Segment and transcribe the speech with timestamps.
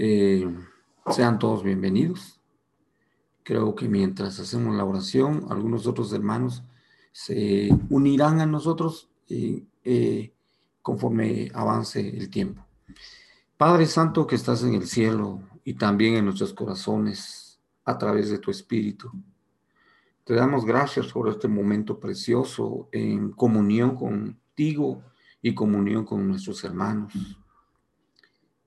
[0.00, 0.48] Eh,
[1.10, 2.40] sean todos bienvenidos.
[3.42, 6.62] Creo que mientras hacemos la oración, algunos otros hermanos
[7.10, 10.32] se unirán a nosotros eh,
[10.82, 12.64] conforme avance el tiempo.
[13.56, 18.38] Padre Santo que estás en el cielo y también en nuestros corazones a través de
[18.38, 19.10] tu Espíritu.
[20.22, 25.02] Te damos gracias por este momento precioso en comunión contigo
[25.42, 27.12] y comunión con nuestros hermanos.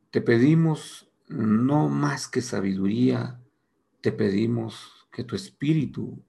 [0.09, 3.39] Te pedimos no más que sabiduría,
[4.01, 6.21] te pedimos que tu espíritu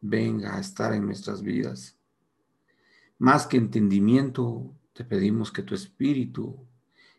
[0.00, 1.96] venga a estar en nuestras vidas.
[3.18, 6.66] Más que entendimiento, te pedimos que tu espíritu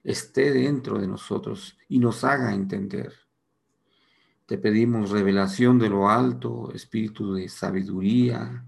[0.04, 3.14] esté dentro de nosotros y nos haga entender.
[4.46, 8.66] Te pedimos revelación de lo alto, espíritu de sabiduría,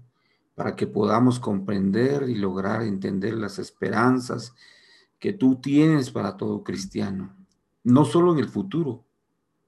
[0.54, 4.54] para que podamos comprender y lograr entender las esperanzas
[5.18, 7.34] que tú tienes para todo cristiano,
[7.84, 9.04] no solo en el futuro,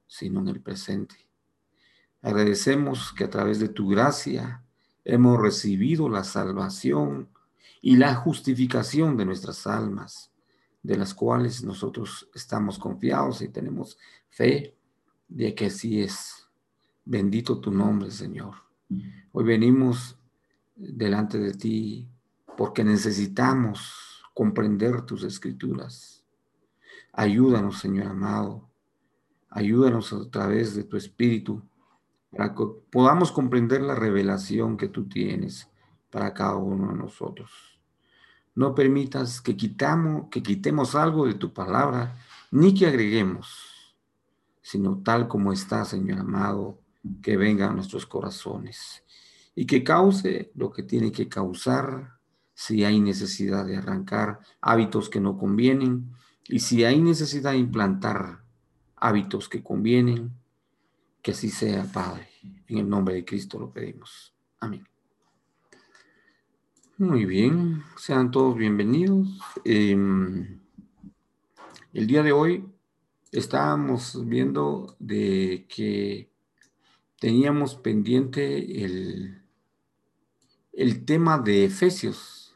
[0.06, 1.16] sino en el presente.
[2.22, 4.64] Agradecemos que a través de tu gracia
[5.04, 7.28] hemos recibido la salvación
[7.82, 10.32] y la justificación de nuestras almas,
[10.82, 13.98] de las cuales nosotros estamos confiados y tenemos
[14.30, 14.74] fe
[15.28, 16.48] de que así es.
[17.04, 18.54] Bendito tu nombre, Señor.
[19.32, 20.16] Hoy venimos
[20.76, 22.08] delante de ti
[22.56, 26.23] porque necesitamos comprender tus escrituras.
[27.16, 28.68] Ayúdanos, Señor amado.
[29.48, 31.62] Ayúdanos a través de tu espíritu
[32.32, 35.70] para que podamos comprender la revelación que tú tienes
[36.10, 37.52] para cada uno de nosotros.
[38.56, 42.16] No permitas que, quitamos, que quitemos algo de tu palabra,
[42.50, 43.94] ni que agreguemos,
[44.60, 46.80] sino tal como está, Señor amado,
[47.22, 49.04] que venga a nuestros corazones
[49.54, 52.18] y que cause lo que tiene que causar
[52.54, 56.12] si hay necesidad de arrancar hábitos que no convienen
[56.48, 58.42] y si hay necesidad de implantar
[58.96, 60.32] hábitos que convienen,
[61.22, 62.28] que así sea, Padre.
[62.68, 64.34] En el nombre de Cristo lo pedimos.
[64.60, 64.86] Amén.
[66.98, 69.28] Muy bien, sean todos bienvenidos.
[69.64, 70.60] Em,
[71.92, 72.64] el día de hoy
[73.32, 76.30] estábamos viendo de que
[77.18, 79.42] teníamos pendiente el,
[80.72, 82.54] el tema de Efesios.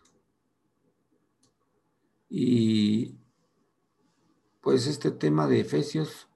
[2.30, 3.17] Y
[4.60, 6.28] pues este tema de Efesios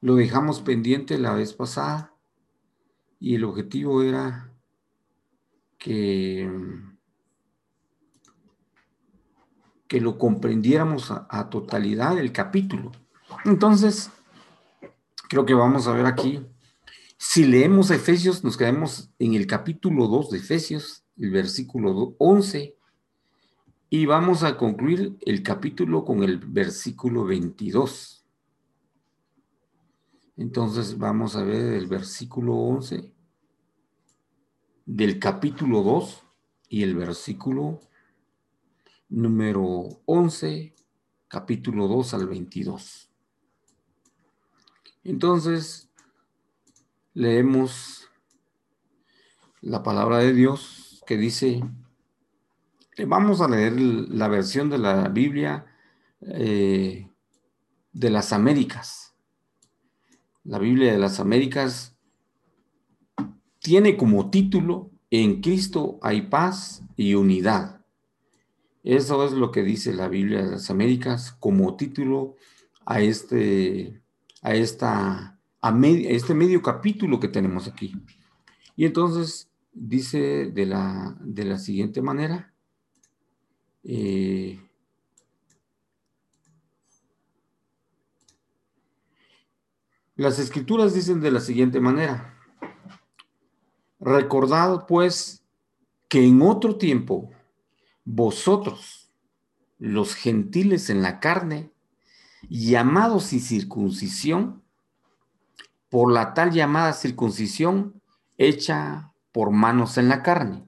[0.00, 2.14] lo dejamos pendiente la vez pasada
[3.18, 4.52] y el objetivo era
[5.78, 6.50] que,
[9.88, 12.92] que lo comprendiéramos a, totalidad el capítulo.
[13.44, 14.10] Entonces,
[15.28, 16.46] creo que vamos a ver aquí,
[17.18, 22.75] si leemos Efesios, nos quedamos en el capítulo 2 de Efesios, el versículo 11,
[23.98, 28.26] y vamos a concluir el capítulo con el versículo 22.
[30.36, 33.14] Entonces vamos a ver el versículo 11
[34.84, 36.24] del capítulo 2
[36.68, 37.80] y el versículo
[39.08, 40.74] número 11,
[41.26, 43.08] capítulo 2 al 22.
[45.04, 45.88] Entonces,
[47.14, 48.10] leemos
[49.62, 51.62] la palabra de Dios que dice,
[53.04, 55.66] vamos a leer la versión de la Biblia
[56.20, 57.10] eh,
[57.92, 59.14] de las Américas.
[60.44, 61.96] La Biblia de las Américas
[63.58, 67.84] tiene como título, En Cristo hay paz y unidad.
[68.82, 72.36] Eso es lo que dice la Biblia de las Américas como título
[72.84, 74.00] a este,
[74.42, 77.96] a esta, a este medio capítulo que tenemos aquí.
[78.76, 82.54] Y entonces dice de la, de la siguiente manera.
[83.88, 84.60] Eh,
[90.16, 92.34] las escrituras dicen de la siguiente manera.
[94.00, 95.44] Recordad pues
[96.08, 97.30] que en otro tiempo
[98.04, 99.12] vosotros,
[99.78, 101.70] los gentiles en la carne,
[102.48, 104.62] llamados y circuncisión,
[105.88, 108.02] por la tal llamada circuncisión
[108.36, 110.65] hecha por manos en la carne.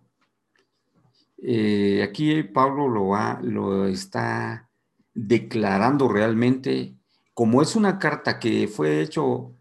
[1.40, 4.69] Eh, aquí Pablo lo, lo está
[5.14, 6.94] declarando realmente
[7.35, 9.55] como es una carta que fue hecho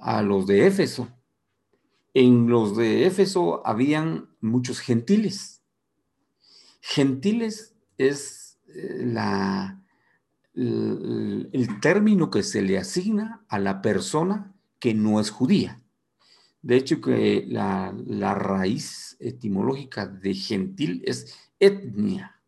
[0.00, 1.08] a los de Éfeso.
[2.12, 5.62] En los de Éfeso habían muchos gentiles.
[6.80, 9.14] Gentiles es eh,
[10.54, 15.80] el término que se le asigna a la persona que no es judía.
[16.62, 17.92] De hecho, que la,
[18.34, 22.40] raíz etimológica de gentil es etnia.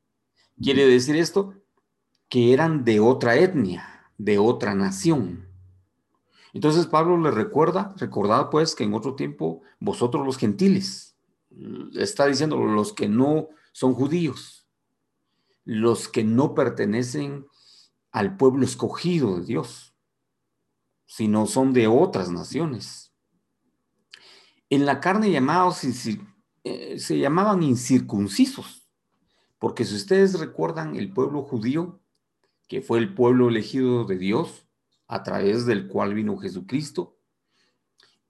[0.60, 1.54] Quiere decir esto
[2.28, 5.46] que eran de otra etnia, de otra nación.
[6.52, 11.16] Entonces Pablo le recuerda, recordad pues que en otro tiempo vosotros los gentiles,
[11.94, 14.66] está diciendo los que no son judíos,
[15.64, 17.46] los que no pertenecen
[18.10, 19.94] al pueblo escogido de Dios,
[21.06, 23.01] sino son de otras naciones.
[24.72, 28.88] En la carne llamados, eh, se llamaban incircuncisos,
[29.58, 32.00] porque si ustedes recuerdan el pueblo judío,
[32.68, 34.66] que fue el pueblo elegido de Dios,
[35.08, 37.18] a través del cual vino Jesucristo,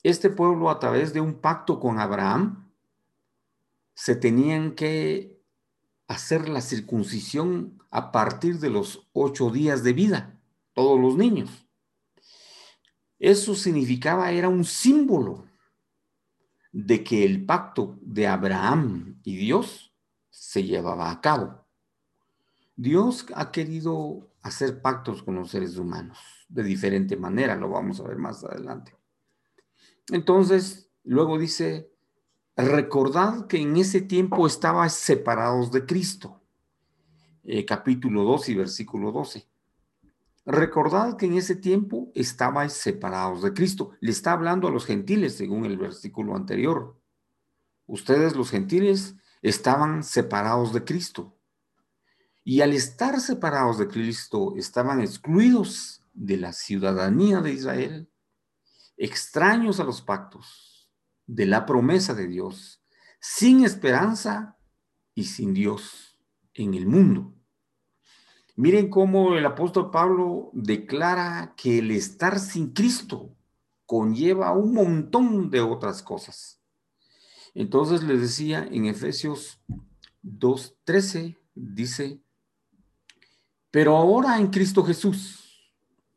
[0.03, 2.73] este pueblo a través de un pacto con Abraham,
[3.95, 5.41] se tenían que
[6.09, 10.41] hacer la circuncisión a partir de los ocho días de vida,
[10.73, 11.69] todos los niños.
[13.21, 15.52] Eso significaba, era un símbolo
[16.73, 19.95] de que el pacto de Abraham y Dios
[20.31, 21.67] se llevaba a cabo.
[22.75, 26.19] Dios ha querido hacer pactos con los seres humanos
[26.53, 28.95] de diferente manera, lo vamos a ver más adelante.
[30.11, 31.91] Entonces, luego dice,
[32.57, 36.41] recordad que en ese tiempo estabais separados de Cristo.
[37.45, 39.49] Eh, capítulo 2 y versículo 12.
[40.45, 43.93] Recordad que en ese tiempo estabais separados de Cristo.
[44.01, 47.01] Le está hablando a los gentiles, según el versículo anterior.
[47.87, 51.39] Ustedes, los gentiles, estaban separados de Cristo.
[52.43, 58.11] Y al estar separados de Cristo, estaban excluidos de la ciudadanía de Israel,
[58.97, 60.91] extraños a los pactos,
[61.27, 62.83] de la promesa de Dios,
[63.21, 64.59] sin esperanza
[65.15, 66.19] y sin Dios
[66.55, 67.33] en el mundo.
[68.55, 73.35] Miren cómo el apóstol Pablo declara que el estar sin Cristo
[73.87, 76.61] conlleva un montón de otras cosas.
[77.55, 79.61] Entonces les decía en Efesios
[80.23, 82.23] 2.13, dice,
[83.71, 85.73] pero ahora en Cristo Jesús,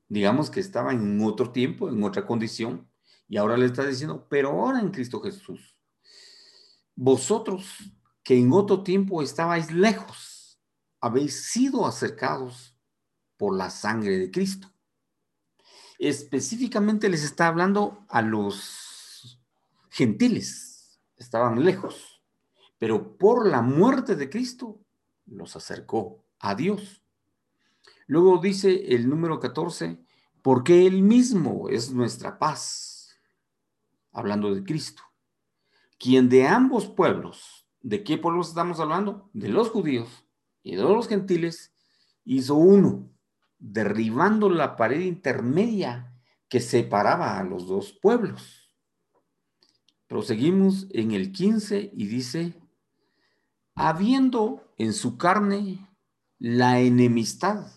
[0.10, 2.90] digamos que estaba en otro tiempo, en otra condición,
[3.28, 5.78] y ahora le está diciendo, pero ahora en Cristo Jesús,
[6.96, 7.66] vosotros
[8.24, 10.35] que en otro tiempo estabais lejos,
[11.06, 12.76] habéis sido acercados
[13.38, 14.74] por la sangre de Cristo.
[16.00, 19.40] Específicamente les está hablando a los
[19.92, 22.24] gentiles, estaban lejos,
[22.80, 24.80] pero por la muerte de Cristo
[25.28, 27.04] los acercó a Dios.
[28.08, 30.04] Luego dice el número 14,
[30.42, 33.16] porque Él mismo es nuestra paz,
[34.12, 35.04] hablando de Cristo,
[36.00, 39.30] quien de ambos pueblos, ¿de qué pueblos estamos hablando?
[39.34, 40.25] De los judíos
[40.66, 41.72] y de los gentiles
[42.24, 43.08] hizo uno,
[43.60, 46.12] derribando la pared intermedia
[46.50, 48.76] que separaba a los dos pueblos.
[50.08, 52.60] Proseguimos en el 15 y dice,
[53.76, 55.88] habiendo en su carne
[56.40, 57.68] la enemistad,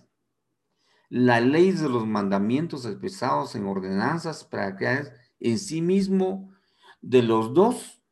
[1.11, 6.55] la ley de los mandamientos expresados en ordenanzas para crear en sí mismo
[7.03, 8.03] de los dos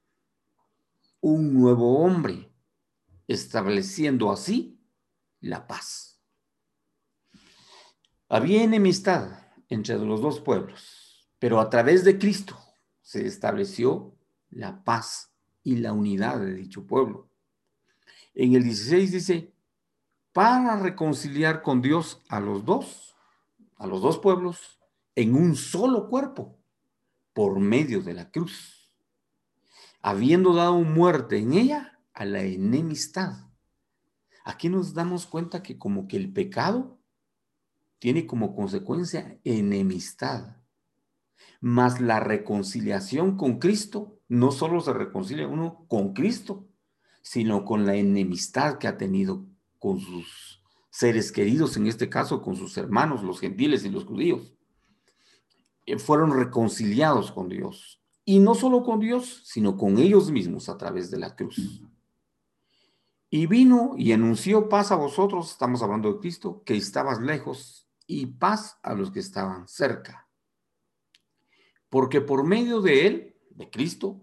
[1.23, 2.52] un nuevo hombre
[3.28, 4.81] estableciendo así
[5.40, 6.20] la paz.
[8.28, 9.38] Había enemistad
[9.69, 12.58] entre los dos pueblos, pero a través de Cristo
[13.02, 14.17] se estableció
[14.50, 15.32] la paz
[15.62, 17.28] y la unidad de dicho pueblo.
[18.34, 19.52] En el 16 dice,
[20.32, 23.17] para reconciliar con Dios a los dos,
[23.76, 24.81] a los dos pueblos,
[25.14, 26.58] en un solo cuerpo,
[27.33, 28.90] por medio de la cruz,
[30.00, 33.46] habiendo dado muerte en ella a la enemistad.
[34.44, 36.99] Aquí nos damos cuenta que como que el pecado
[37.99, 40.56] tiene como consecuencia enemistad.
[41.61, 46.66] Más la reconciliación con Cristo, no solo se reconcilia uno con Cristo,
[47.23, 49.46] sino con la enemistad que ha tenido
[49.78, 54.54] con sus seres queridos, en este caso con sus hermanos, los gentiles y los judíos.
[55.85, 58.00] Eh, fueron reconciliados con Dios.
[58.25, 61.82] Y no solo con Dios, sino con ellos mismos a través de la cruz.
[63.28, 68.26] Y vino y anunció paz a vosotros, estamos hablando de Cristo, que estabas lejos, y
[68.26, 70.28] paz a los que estaban cerca.
[71.88, 74.23] Porque por medio de Él, de Cristo,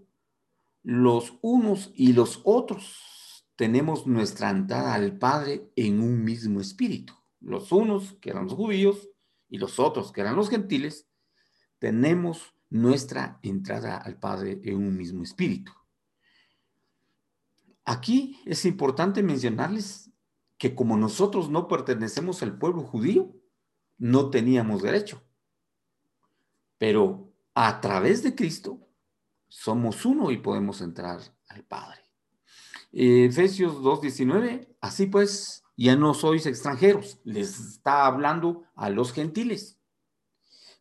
[0.83, 7.13] los unos y los otros tenemos nuestra entrada al Padre en un mismo espíritu.
[7.39, 9.09] Los unos, que eran los judíos,
[9.49, 11.07] y los otros, que eran los gentiles,
[11.77, 15.71] tenemos nuestra entrada al Padre en un mismo espíritu.
[17.85, 20.11] Aquí es importante mencionarles
[20.57, 23.35] que como nosotros no pertenecemos al pueblo judío,
[23.97, 25.21] no teníamos derecho.
[26.77, 28.87] Pero a través de Cristo
[29.47, 31.99] somos uno y podemos entrar al Padre.
[32.91, 39.79] Efesios 2.19, así pues, ya no sois extranjeros, les está hablando a los gentiles,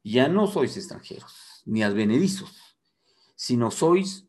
[0.05, 2.77] Ya no sois extranjeros, ni advenedizos,
[3.37, 4.27] sino sois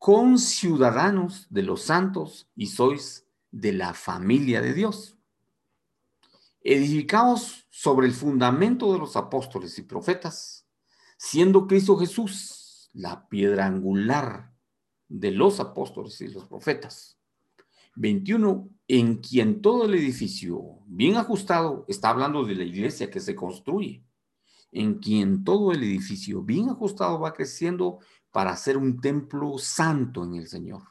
[0.00, 5.18] conciudadanos de los santos y sois de la familia de Dios.
[6.62, 10.66] Edificaos sobre el fundamento de los apóstoles y profetas,
[11.18, 14.54] siendo Cristo Jesús la piedra angular
[15.06, 17.18] de los apóstoles y los profetas.
[17.96, 18.70] 21.
[18.88, 24.02] En quien todo el edificio bien ajustado, está hablando de la iglesia que se construye,
[24.72, 27.98] en quien todo el edificio bien ajustado va creciendo
[28.32, 30.82] para ser un templo santo en el Señor,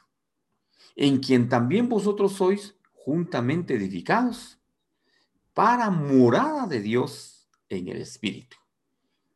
[0.96, 4.58] en quien también vosotros sois juntamente edificados
[5.54, 8.56] para morada de Dios en el Espíritu.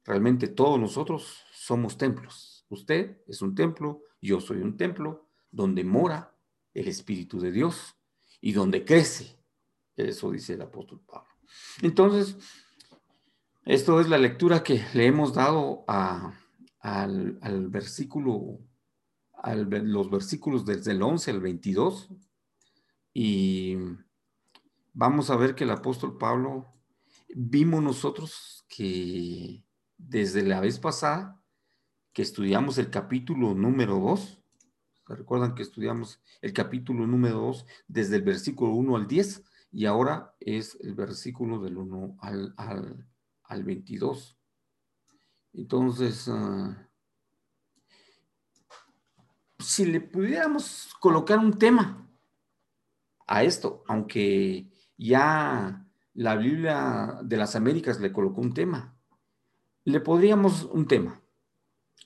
[0.04, 2.66] Realmente todos nosotros somos templos.
[2.68, 6.34] Usted es un templo, yo soy un templo donde mora
[6.75, 7.96] el Espíritu de Dios
[8.40, 9.38] y donde crece.
[9.96, 11.30] Eso dice el apóstol Pablo.
[11.80, 12.37] Entonces,
[13.64, 15.84] esto es la lectura que le hemos dado
[16.85, 18.61] al, versículo,
[19.43, 22.11] los versículos desde el 11 al 22.
[23.14, 23.76] Y
[24.93, 26.75] vamos a ver que el apóstol Pablo,
[27.35, 29.64] vimos nosotros que
[29.97, 31.41] desde la vez pasada
[32.12, 34.43] que estudiamos el capítulo número 2,
[35.07, 40.35] recuerdan que estudiamos el capítulo número 2 desde el versículo 1 al 10 y ahora
[40.38, 44.37] es el versículo del 1 al, al, 22.
[45.54, 46.88] Entonces, ah,
[49.58, 52.06] si le pudiéramos colocar un tema
[53.26, 55.84] a esto, aunque ya
[56.14, 58.96] la Biblia de las Américas le colocó un tema.
[59.84, 61.20] Le podríamos un tema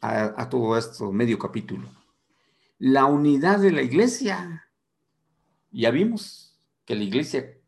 [0.01, 1.89] a, todo esto, medio capítulo.
[2.79, 4.65] La unidad de la iglesia.
[5.71, 7.59] Ya vimos que la iglesia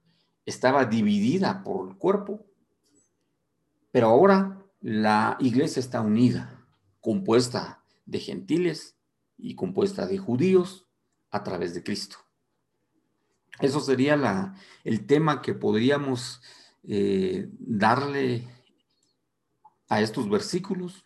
[0.46, 2.46] estaba dividida por el cuerpo,
[3.92, 6.66] pero ahora la iglesia está unida,
[7.00, 8.96] compuesta de gentiles
[9.36, 10.86] y compuesta de judíos
[11.30, 12.16] a través de Cristo.
[13.60, 16.40] Eso sería el tema que podríamos
[16.82, 18.48] eh, darle
[19.88, 21.04] a estos versículos.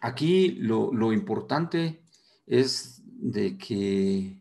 [0.00, 2.02] Aquí lo, importante
[2.46, 4.38] es de que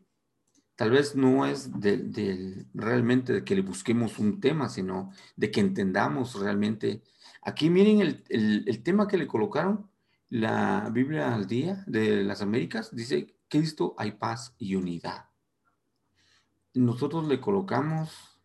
[0.75, 5.61] tal vez no es de, realmente de que le busquemos un tema, sino de que
[5.61, 7.03] entendamos realmente.
[7.47, 9.89] Aquí miren el, el tema que le colocaron,
[10.29, 15.27] la Biblia al día de las Américas, dice, Cristo hay paz y unidad
[16.77, 18.39] nosotros le colocamos,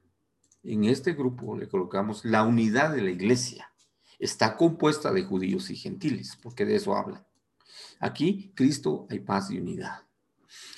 [0.62, 3.72] en este grupo le colocamos la unidad de la iglesia.
[4.18, 7.26] Está compuesta de judíos y gentiles, porque de eso habla.
[8.00, 10.02] Aquí, Cristo, hay paz y unidad.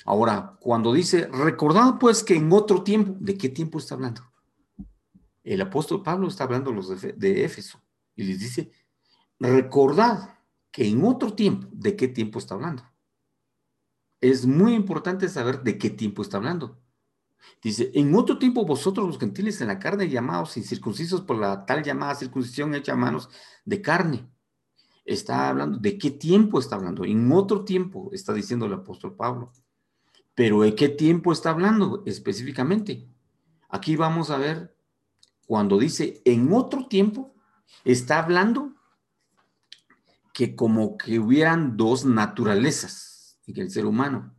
[0.05, 4.21] Ahora, cuando dice, recordad pues que en otro tiempo, ¿de qué tiempo está hablando?
[5.43, 7.79] El apóstol Pablo está hablando de Éfeso
[8.15, 8.71] y les dice,
[9.39, 10.39] recordad
[10.71, 12.83] que en otro tiempo, ¿de qué tiempo está hablando?
[14.21, 16.81] Es muy importante saber de qué tiempo está hablando.
[17.61, 21.83] Dice, en otro tiempo vosotros los gentiles en la carne llamados incircuncisos por la tal
[21.83, 23.29] llamada circuncisión hecha a manos
[23.65, 24.27] de carne.
[25.03, 27.05] Está hablando, ¿de qué tiempo está hablando?
[27.05, 29.51] En otro tiempo, está diciendo el apóstol Pablo.
[30.33, 33.07] Pero ¿de qué tiempo está hablando específicamente?
[33.69, 34.75] Aquí vamos a ver,
[35.45, 37.34] cuando dice en otro tiempo,
[37.83, 38.73] está hablando
[40.33, 44.35] que como que hubieran dos naturalezas en el ser humano.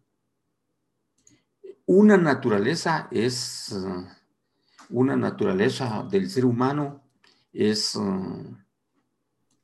[1.86, 4.04] Una naturaleza es, uh,
[4.90, 7.02] una naturaleza del ser humano
[7.52, 8.56] es uh,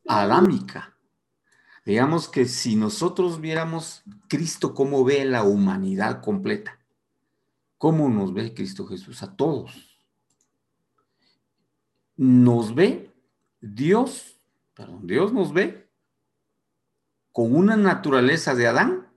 [0.07, 0.97] adámica.
[1.85, 6.79] Digamos que si nosotros viéramos Cristo cómo ve la humanidad completa,
[7.77, 9.99] cómo nos ve Cristo Jesús a todos.
[12.17, 13.12] Nos ve
[13.63, 14.41] Dios,
[15.03, 15.89] Dios nos ve
[17.31, 19.09] con una naturaleza de Adán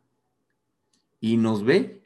[1.20, 2.04] y nos ve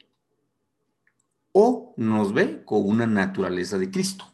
[1.51, 4.25] o nos ve con una naturaleza de Cristo.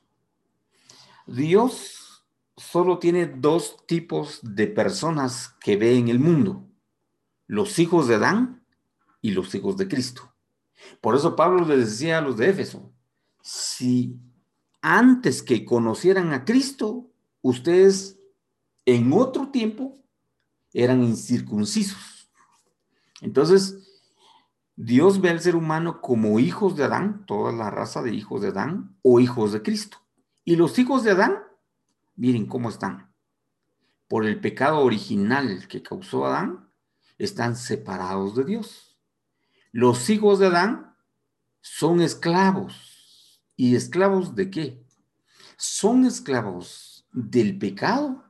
[1.25, 2.24] Dios
[2.55, 6.69] solo tiene dos tipos de personas que ve en el mundo,
[7.47, 8.63] los hijos de Adán
[9.19, 10.31] y los hijos de Cristo.
[11.01, 12.93] Por eso Pablo les decía a los de Éfeso,
[13.41, 14.19] si
[14.83, 17.09] antes que conocieran a Cristo,
[17.47, 18.19] ustedes
[18.85, 19.95] en otro tiempo
[20.73, 22.31] eran incircuncisos.
[23.21, 24.01] Entonces,
[24.75, 28.47] Dios ve al ser humano como hijos de Adán, toda la raza de hijos de
[28.47, 29.99] Adán, o hijos de Cristo.
[30.43, 31.37] Y los hijos de Adán,
[32.15, 33.13] miren cómo están.
[34.07, 36.71] Por el pecado original que causó Adán,
[37.19, 38.97] están separados de Dios.
[39.71, 40.95] Los hijos de Adán
[41.61, 43.39] son esclavos.
[43.55, 44.85] ¿Y esclavos de qué?
[45.57, 48.25] Son esclavos del pecado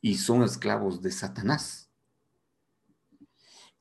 [0.00, 1.90] y son esclavos de Satanás.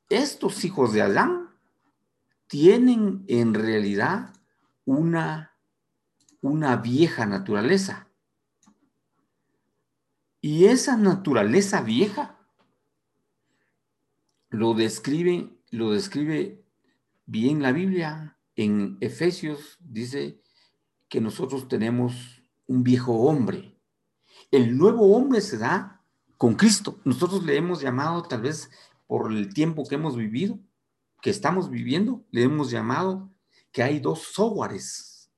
[0.10, 1.50] Estos hijos de Adán
[2.48, 4.34] tienen en realidad
[4.86, 5.58] una,
[6.42, 8.10] una vieja naturaleza.
[10.42, 12.38] Y esa naturaleza vieja
[14.50, 16.62] lo describe, lo describe
[17.26, 18.38] bien la Biblia.
[18.58, 20.42] En Efesios dice
[21.08, 23.73] que nosotros tenemos un viejo hombre.
[24.54, 26.00] El nuevo hombre se da
[26.38, 27.00] con Cristo.
[27.06, 28.70] Nosotros le hemos llamado, tal vez
[29.08, 30.60] por el tiempo que hemos vivido,
[31.24, 33.32] que estamos viviendo, le hemos llamado
[33.72, 35.32] que hay dos softwares.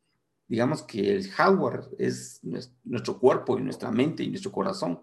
[0.49, 2.41] Digamos que el hardware es
[2.83, 5.01] nuestro cuerpo y nuestra mente y nuestro corazón.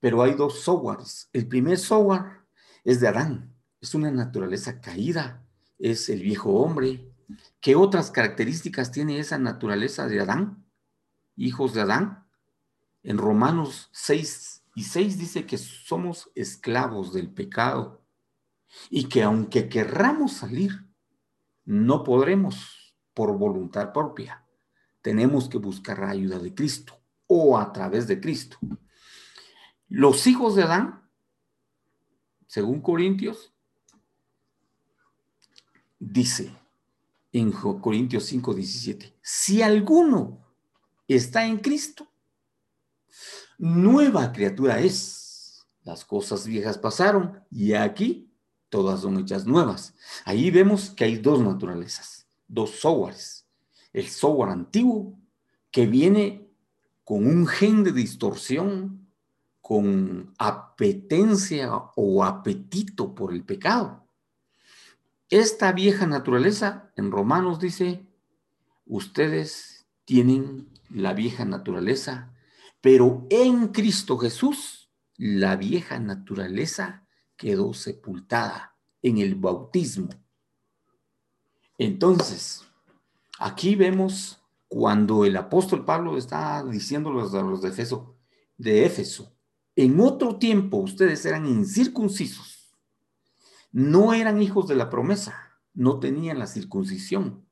[0.00, 1.28] Pero hay dos softwares.
[1.34, 2.40] El primer software
[2.82, 3.54] es de Adán.
[3.78, 5.44] Es una naturaleza caída.
[5.78, 7.12] Es el viejo hombre.
[7.60, 10.64] ¿Qué otras características tiene esa naturaleza de Adán?
[11.36, 12.21] Hijos de Adán.
[13.02, 18.04] En Romanos 6 y 6 dice que somos esclavos del pecado
[18.90, 20.86] y que aunque querramos salir,
[21.64, 24.46] no podremos por voluntad propia.
[25.00, 28.58] Tenemos que buscar la ayuda de Cristo o a través de Cristo.
[29.88, 31.10] Los hijos de Adán,
[32.46, 33.52] según Corintios,
[35.98, 36.56] dice
[37.32, 40.46] en Corintios 5, 17, si alguno
[41.08, 42.11] está en Cristo,
[43.58, 45.66] nueva criatura es.
[45.84, 48.30] Las cosas viejas pasaron y aquí
[48.68, 49.94] todas son hechas nuevas.
[50.24, 53.46] Ahí vemos que hay dos naturalezas, dos softwares.
[53.92, 55.18] El software antiguo
[55.72, 56.48] que viene
[57.04, 59.08] con un gen de distorsión,
[59.60, 64.06] con apetencia o apetito por el pecado.
[65.30, 68.06] Esta vieja naturaleza, en Romanos dice,
[68.86, 72.31] ustedes tienen la vieja naturaleza,
[72.82, 80.08] pero en Cristo Jesús, la vieja naturaleza quedó sepultada en el bautismo.
[81.78, 82.64] Entonces,
[83.38, 88.16] aquí vemos cuando el apóstol Pablo está diciéndolos a los de Éfeso,
[88.58, 89.32] de Éfeso,
[89.76, 92.74] en otro tiempo ustedes eran incircuncisos,
[93.70, 97.46] no eran hijos de la promesa, no tenían la circuncisión.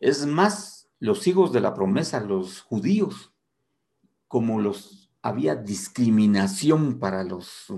[0.00, 3.33] Es más, los hijos de la promesa, los judíos,
[4.34, 7.72] como los había discriminación para los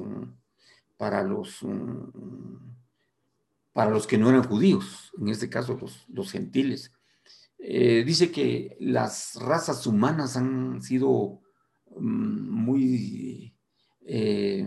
[0.97, 2.55] para los, mm,
[3.75, 6.93] para los que no eran judíos, en este caso los, gentiles.
[7.59, 11.43] Eh, dice que las razas humanas han sido
[11.95, 13.55] mm, muy
[14.07, 14.67] eh,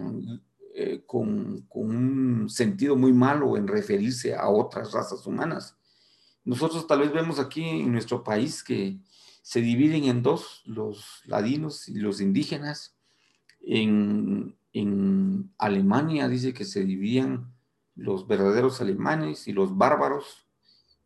[0.75, 5.75] eh, con, un sentido muy malo en referirse a otras razas humanas.
[6.45, 8.99] Nosotros tal vez vemos aquí en nuestro país que
[9.41, 12.95] se dividen en dos, los ladinos y los indígenas.
[13.61, 17.53] En, en Alemania dice que se dividían
[17.95, 20.47] los verdaderos alemanes y los bárbaros.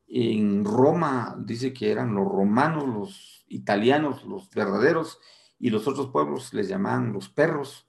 [0.07, 5.19] En Roma dice que eran los romanos, los italianos, los verdaderos,
[5.63, 7.87] y los otros pueblos les llamaban los perros.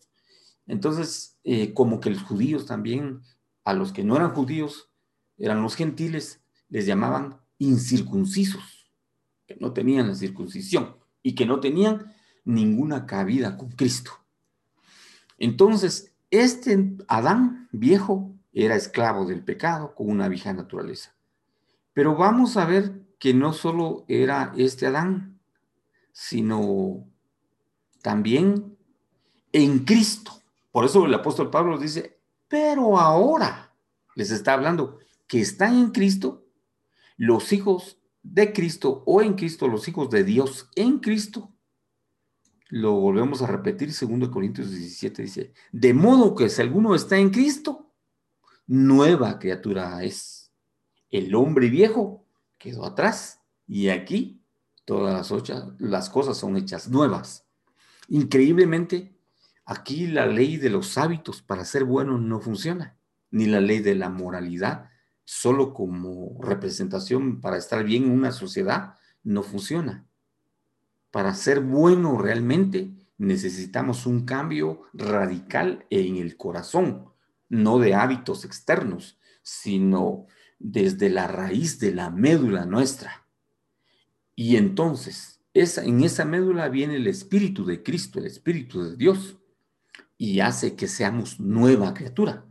[0.67, 3.23] Entonces, eh, como que los judíos también,
[3.65, 4.91] a los que no eran judíos,
[5.39, 8.84] eran los gentiles, les llamaban incircuncisos,
[9.47, 14.13] que no tenían la circuncisión y que no tenían ninguna cabida con Cristo.
[15.39, 21.15] Entonces, este Adán viejo era esclavo del pecado con una vieja naturaleza.
[21.93, 25.41] Pero vamos a ver que no solo era este Adán,
[26.13, 27.07] sino
[28.03, 28.77] también
[29.53, 30.33] en Cristo.
[30.71, 33.73] Por eso el apóstol Pablo dice, pero ahora
[34.15, 36.45] les está hablando que están en Cristo
[37.17, 41.55] los hijos de Cristo o en Cristo los hijos de Dios en Cristo
[42.75, 47.31] lo volvemos a repetir, 2 Corintios 17 dice, de modo que si alguno está en
[47.31, 47.95] Cristo,
[48.67, 50.51] nueva criatura es.
[51.09, 52.27] El hombre viejo
[52.59, 54.43] quedó atrás y aquí
[54.85, 57.47] todas las, las cosas son hechas nuevas.
[58.09, 59.17] Increíblemente,
[59.65, 62.99] aquí la ley de los hábitos para ser bueno no funciona,
[63.31, 64.91] ni la ley de la moralidad,
[65.25, 70.07] solo como representación para estar bien en una sociedad, no funciona
[71.15, 77.05] para ser bueno realmente necesitamos un cambio radical en el corazón,
[77.49, 80.27] no de hábitos externos, sino
[80.59, 83.29] desde la raíz de la médula nuestra.
[84.35, 89.37] Y entonces, esa, en esa médula viene el Espíritu de Cristo, el Espíritu de Dios,
[90.19, 92.45] y hace que seamos nueva criatura.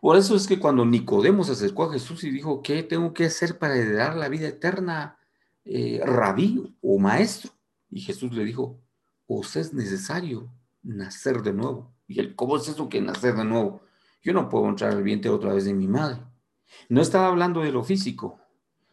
[0.00, 3.26] Por eso es que cuando Nicodemo se acercó a Jesús y dijo, ¿qué tengo que
[3.26, 5.18] hacer para heredar la vida eterna?
[5.64, 7.52] eh, rabí o maestro.
[7.90, 8.80] Y Jesús le dijo,
[9.26, 11.94] os es necesario nacer de nuevo.
[12.06, 13.82] ¿Y el cómo es eso que nacer de nuevo?
[14.22, 16.22] Yo no puedo entrar al vientre otra vez de mi madre.
[16.88, 18.40] No estaba hablando de lo físico,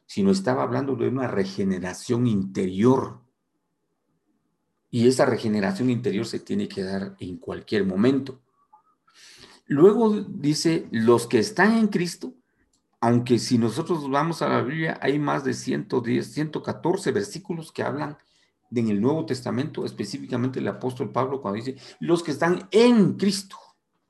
[0.05, 3.21] sino estaba hablando de una regeneración interior.
[4.89, 8.41] Y esa regeneración interior se tiene que dar en cualquier momento.
[9.67, 12.33] Luego dice, los que están en Cristo,
[12.99, 18.17] aunque si nosotros vamos a la Biblia, hay más de 110, 114 versículos que hablan
[18.71, 23.57] en el Nuevo Testamento, específicamente el apóstol Pablo cuando dice, los que están en Cristo.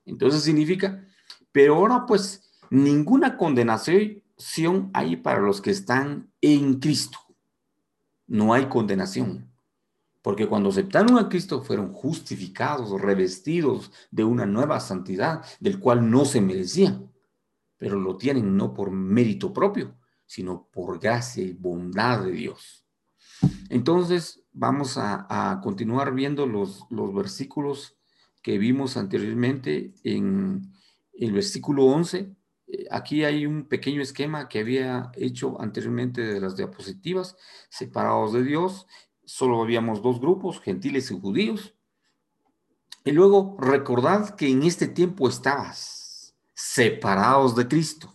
[0.06, 1.04] Entonces significa,
[1.52, 7.18] pero ahora pues ninguna condenación hay para los que están en Cristo.
[8.28, 9.50] No hay condenación.
[10.28, 16.26] Porque cuando aceptaron a Cristo fueron justificados, revestidos de una nueva santidad del cual no
[16.26, 17.10] se merecían,
[17.78, 22.86] pero lo tienen no por mérito propio, sino por gracia y bondad de Dios.
[23.70, 27.96] Entonces, vamos a, continuar viendo los, los versículos
[28.44, 30.74] que vimos anteriormente en
[31.14, 32.36] el versículo 11.
[32.68, 37.38] Eh, aquí hay un pequeño esquema que había hecho anteriormente de las diapositivas,
[37.70, 38.88] separados de Dios,
[39.28, 41.76] solo habíamos dos grupos, gentiles y judíos.
[43.04, 48.14] Y luego recordad que en este tiempo estabas separados de Cristo.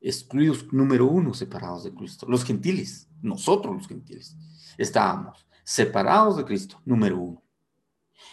[0.00, 2.26] Excluidos, número uno, separados de Cristo.
[2.26, 4.34] Los gentiles, nosotros los gentiles,
[4.78, 7.42] estábamos separados de Cristo, número uno.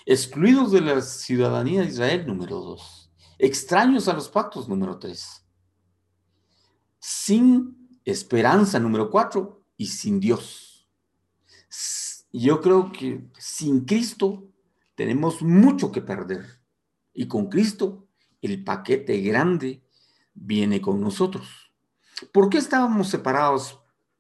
[0.06, 3.12] Excluidos de la ciudadanía de Israel, número dos.
[3.38, 5.46] Extraños a los pactos, número tres.
[7.00, 9.66] Sin esperanza, número cuatro.
[9.76, 10.67] Y sin Dios
[12.32, 14.48] yo creo que sin Cristo
[14.96, 16.60] tenemos mucho que perder.
[17.14, 18.08] Y con Cristo
[18.42, 19.84] el paquete grande
[20.34, 21.72] viene con nosotros.
[22.32, 23.80] ¿Por qué estábamos separados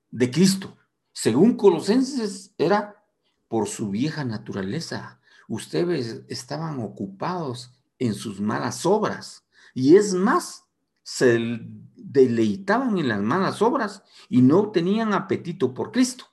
[0.09, 0.77] de Cristo?
[1.13, 3.03] Según Colosenses era
[3.47, 5.19] por su vieja naturaleza.
[5.47, 9.45] Ustedes estaban ocupados en sus malas obras.
[9.73, 10.65] Y es más,
[11.03, 11.59] se
[11.95, 16.25] deleitaban en las malas obras y no tenían apetito por Cristo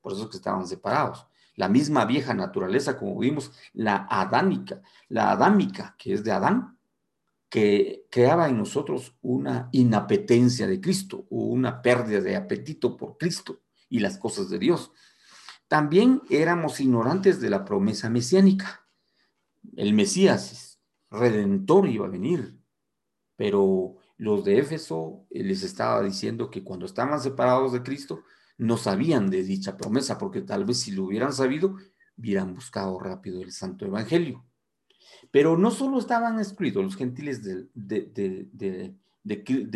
[0.00, 1.26] por eso es que estaban separados.
[1.56, 6.78] La misma vieja naturaleza, como vimos, la adámica, la adámica, que es de Adán,
[7.50, 13.60] que creaba en nosotros una inapetencia de Cristo o una pérdida de apetito por Cristo
[13.88, 14.92] y las cosas de Dios.
[15.66, 18.86] También éramos ignorantes de la promesa mesiánica.
[19.76, 22.58] El Mesías, redentor, iba a venir,
[23.36, 28.22] pero los de Éfeso eh, les estaba diciendo que cuando estaban separados de Cristo,
[28.60, 31.76] no sabían de dicha promesa, porque tal vez si lo hubieran sabido,
[32.18, 34.44] hubieran buscado rápido el Santo Evangelio.
[35.30, 38.94] Pero no solo estaban excluidos los gentiles de,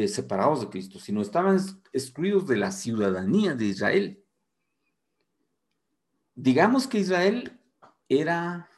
[0.06, 1.58] separados de Cristo, sino estaban
[1.94, 4.22] excluidos de la ciudadanía de Israel.
[6.34, 7.58] Digamos que Israel
[8.06, 8.68] era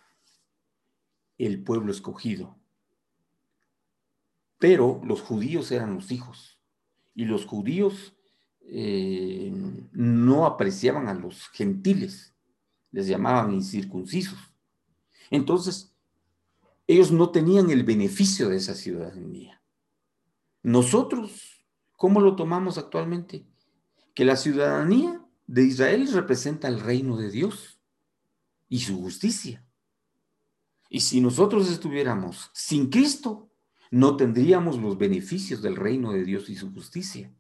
[1.36, 2.56] el pueblo escogido,
[4.58, 6.60] pero los judíos eran los hijos,
[7.12, 8.15] y los judíos
[8.68, 9.52] eh,
[9.92, 12.35] no apreciaban a los gentiles,
[12.90, 14.38] les llamaban incircuncisos.
[15.31, 15.94] Entonces,
[16.87, 19.62] ellos no tenían el beneficio de esa ciudadanía.
[20.62, 21.64] Nosotros,
[21.96, 23.46] ¿cómo lo tomamos actualmente?
[24.14, 27.81] Que la ciudadanía de Israel representa el reino de Dios
[28.68, 29.64] y su justicia.
[30.88, 33.50] Y si nosotros estuviéramos sin Cristo,
[33.90, 37.33] no tendríamos los beneficios del reino de Dios y su justicia.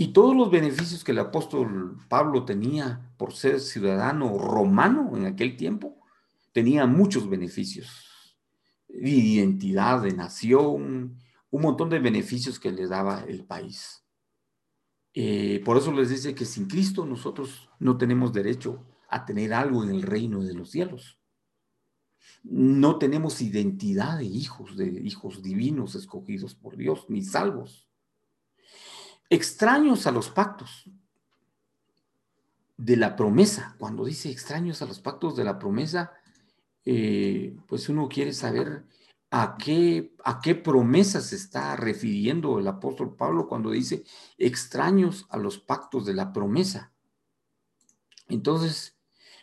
[0.00, 5.58] Y todos los beneficios que el apóstol Pablo tenía por ser ciudadano romano en aquel
[5.58, 6.00] tiempo,
[6.52, 8.38] tenía muchos beneficios.
[8.88, 11.18] De identidad, de nación,
[11.50, 14.02] un montón de beneficios que le daba el país.
[15.12, 19.84] Eh, por eso les dice que sin Cristo nosotros no tenemos derecho a tener algo
[19.84, 21.18] en el reino de los cielos.
[22.42, 27.89] No tenemos identidad de hijos, de hijos divinos escogidos por Dios, ni salvos
[29.30, 30.90] extraños a los pactos
[32.76, 33.76] de la promesa.
[33.78, 36.12] Cuando dice extraños a los pactos de la promesa,
[36.84, 38.84] eh, pues uno quiere saber
[39.30, 44.02] a qué, a qué promesa se está refiriendo el apóstol Pablo cuando dice
[44.36, 46.92] extraños a los pactos de la promesa.
[48.28, 48.98] Entonces,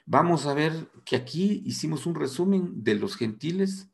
[0.06, 3.88] vamos a ver que aquí hicimos un resumen de los gentiles.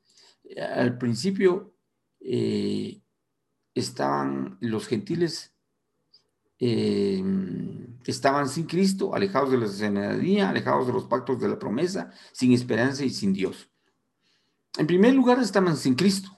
[0.75, 1.75] Al principio
[2.19, 3.01] eh,
[3.75, 5.52] estaban los gentiles
[6.59, 12.11] Em, estaban sin Cristo, alejados de la ciudadanía, alejados de los pactos de la promesa,
[12.31, 13.69] sin esperanza y sin Dios.
[14.77, 16.29] En primer lugar, estaban sin Cristo.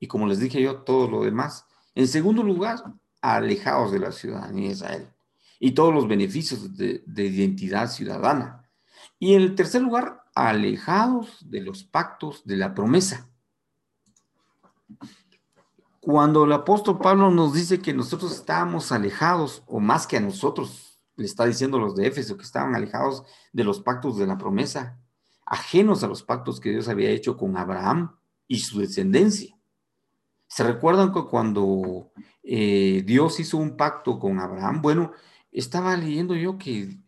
[0.00, 1.66] Y como les dije yo, todo lo demás.
[1.94, 2.82] En segundo lugar,
[3.20, 5.08] alejados de la ciudadanía de Israel
[5.60, 8.68] y todos los beneficios de, de identidad ciudadana.
[9.18, 13.28] Y en el tercer lugar, alejados de los pactos de la promesa.
[16.02, 20.98] Cuando el apóstol Pablo nos dice que nosotros estábamos alejados, o más que a nosotros,
[21.14, 24.98] le está diciendo los de Éfeso que estaban alejados de los pactos de la promesa,
[25.46, 28.16] ajenos a los pactos que Dios había hecho con Abraham
[28.48, 29.56] y su descendencia.
[30.48, 32.10] ¿Se recuerdan que cuando
[32.42, 34.82] eh, Dios hizo un pacto con Abraham?
[34.82, 35.12] Bueno,
[35.52, 36.98] estaba leyendo yo que,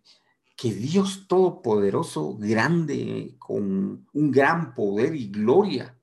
[0.57, 5.99] que Dios Todopoderoso, grande, con un gran poder y gloria,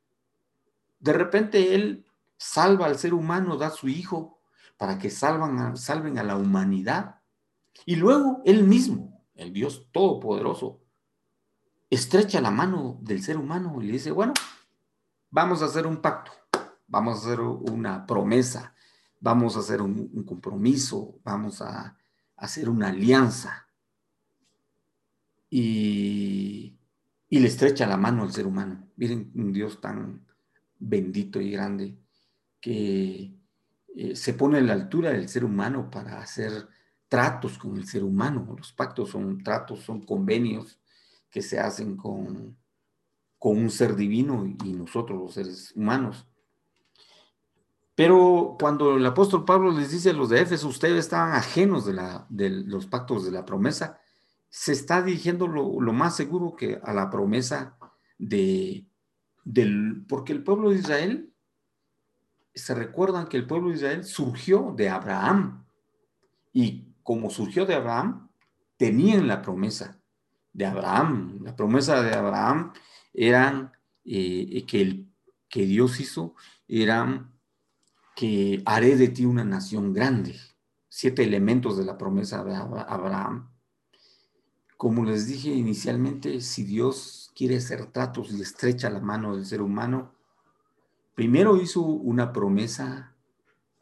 [1.00, 2.06] de repente Él
[2.42, 4.40] salva al ser humano, da a su Hijo
[4.76, 7.22] para que salvan salven a la humanidad.
[7.86, 10.82] Y luego Él mismo, el Dios Todopoderoso,
[11.88, 14.34] estrecha la mano del ser humano y le dice, bueno,
[15.30, 16.32] vamos a hacer un pacto,
[16.88, 18.74] vamos a hacer una promesa,
[19.20, 21.96] vamos a hacer un, compromiso, vamos a,
[22.38, 23.68] hacer una alianza.
[25.48, 26.76] Y,
[27.30, 28.88] y le estrecha la mano al ser humano.
[28.96, 30.26] Miren, un Dios tan
[30.80, 32.02] bendito y grande
[32.62, 33.34] que
[33.96, 36.70] eh, se pone a la altura del ser humano para hacer
[37.10, 38.56] tratos con el ser humano.
[38.58, 40.80] Los pactos son tratos, son convenios
[41.30, 42.58] que se hacen con,
[43.38, 46.28] con un ser divino y nosotros los seres humanos.
[47.96, 51.94] Pero cuando el apóstol Pablo les dice a los de Éfeso, ustedes estaban ajenos de,
[51.94, 54.00] la, de los pactos de la promesa,
[54.50, 57.78] se está dirigiendo lo, lo más seguro que a la promesa
[58.18, 58.86] de,
[59.44, 61.31] del, porque el pueblo de Israel
[62.54, 65.66] se recuerdan que el pueblo de Israel surgió de Abraham.
[66.54, 68.30] Y como surgió de Abraham,
[68.78, 70.00] tenían la promesa
[70.54, 71.40] de Abraham.
[71.44, 72.74] La promesa de Abraham
[73.14, 73.72] eran
[74.04, 75.08] eh, que, el,
[75.48, 76.36] que Dios hizo,
[76.68, 77.32] eran
[78.16, 80.40] que haré de ti una nación grande.
[80.90, 83.50] Siete elementos de la promesa de Abraham.
[84.76, 89.62] Como les dije inicialmente, si Dios quiere hacer tratos y estrecha la mano del ser
[89.62, 90.14] humano,
[91.16, 93.16] primero hizo una promesa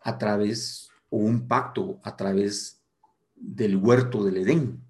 [0.01, 2.81] a través, o un pacto a través
[3.35, 4.83] del huerto del Edén.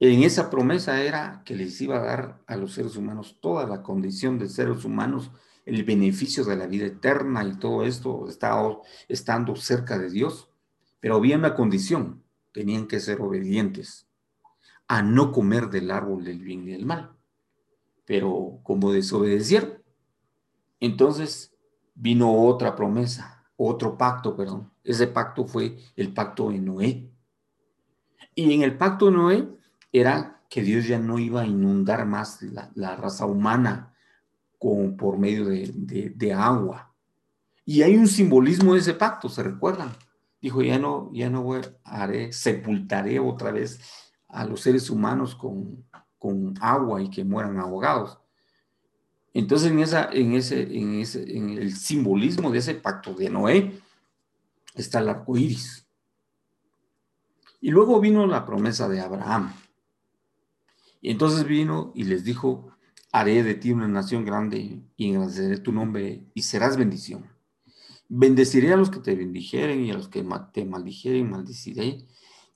[0.00, 3.82] En esa promesa era que les iba a dar a los seres humanos toda la
[3.82, 5.32] condición de seres humanos,
[5.66, 10.50] el beneficio de la vida eterna y todo esto, estado, estando cerca de Dios.
[11.00, 14.08] Pero había una condición, tenían que ser obedientes
[14.86, 17.12] a no comer del árbol del bien y del mal.
[18.06, 19.77] Pero como desobedecieron,
[20.80, 21.54] entonces
[21.94, 24.70] vino otra promesa, otro pacto, perdón.
[24.84, 27.10] Ese pacto fue el pacto de Noé.
[28.34, 29.48] Y en el pacto de Noé
[29.92, 33.94] era que Dios ya no iba a inundar más la, raza humana
[34.58, 36.94] con, por medio de, agua.
[37.64, 39.90] Y hay un simbolismo de ese pacto, ¿se recuerdan?
[40.40, 43.80] Dijo, ya no, ya no voy, haré, sepultaré otra vez
[44.28, 45.84] a los seres humanos con,
[46.18, 48.18] con agua y que mueran ahogados.
[49.38, 53.80] Entonces, en, esa, en, ese, en, ese, en el simbolismo de ese pacto de Noé
[54.74, 55.86] está el arco iris.
[57.60, 59.54] Y luego vino la promesa de Abraham.
[61.00, 62.72] Y entonces vino y les dijo:
[63.12, 67.24] Haré de ti una nación grande y engrandeceré tu nombre y serás bendición.
[68.08, 72.08] Bendeciré a los que te bendijeren y a los que te maldijeren, maldiciré.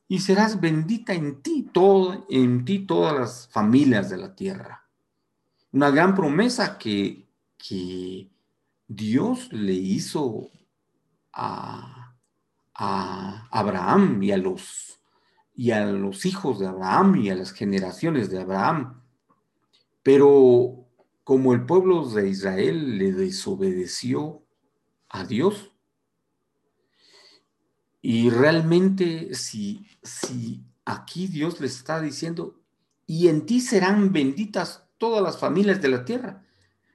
[0.09, 4.82] Y serás bendita en ti, todo, en ti todas las familias de la tierra
[5.73, 8.31] una gran promesa que, que
[8.87, 10.51] Dios le hizo
[11.33, 12.15] a,
[12.75, 15.01] a, Abraham y a, los,
[15.55, 19.03] y a los hijos de Abraham y a las generaciones de Abraham.
[20.03, 20.87] Pero
[21.25, 24.45] como el pueblo de Israel le desobedeció
[25.09, 25.71] a Dios,
[28.05, 32.61] y realmente si, si aquí Dios le está diciendo,
[33.07, 36.45] y en ti serán benditas todas las familias de la tierra.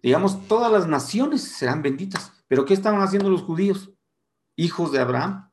[0.02, 2.32] Digamos, todas las naciones serán benditas.
[2.48, 3.91] Pero ¿qué estaban haciendo los judíos?
[4.56, 5.50] Hijos de Abraham.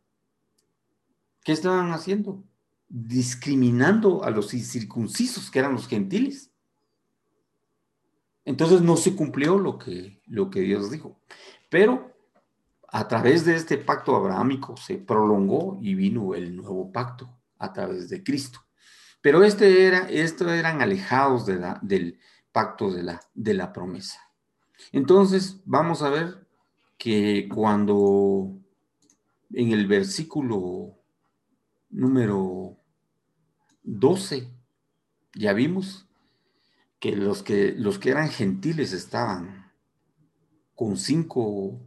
[1.42, 2.44] ¿Qué estaban haciendo?
[2.86, 6.52] Discriminando a los incircuncisos, que eran los gentiles.
[8.44, 11.20] Entonces no se cumplió lo que, lo que Dios dijo.
[11.68, 12.12] Pero
[12.86, 18.10] a través de este pacto abrahámico se prolongó y vino el nuevo pacto a través
[18.10, 18.60] de Cristo.
[19.20, 22.20] Pero este era, estos eran alejados de del,
[22.54, 24.20] pacto de la, de la promesa.
[24.92, 26.46] Entonces, vamos a ver
[26.96, 28.56] que cuando
[29.52, 30.94] en el versículo
[31.90, 32.78] número
[33.82, 34.48] 12,
[35.34, 36.06] ya vimos
[37.00, 39.72] que los que, los que eran gentiles estaban
[40.76, 41.80] con cinco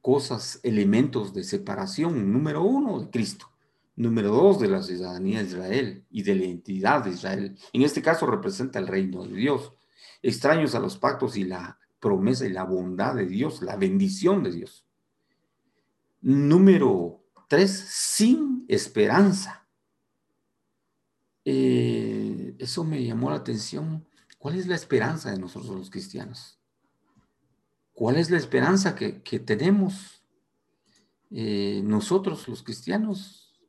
[0.00, 2.32] cosas, elementos de separación.
[2.32, 3.50] Número uno, de Cristo.
[3.94, 7.58] Número dos, de la ciudadanía de Israel y de la identidad de Israel.
[7.74, 9.72] En este caso representa el reino de Dios.
[10.22, 14.52] Extraños a los pactos y la promesa y la bondad de Dios, la bendición de
[14.52, 14.86] Dios.
[16.20, 19.66] Número tres, sin esperanza.
[21.44, 24.06] Eh, eso me llamó la atención.
[24.38, 26.58] ¿Cuál es la esperanza de nosotros los cristianos?
[27.92, 30.24] ¿Cuál es la esperanza que, tenemos
[31.30, 33.60] eh, nosotros los cristianos?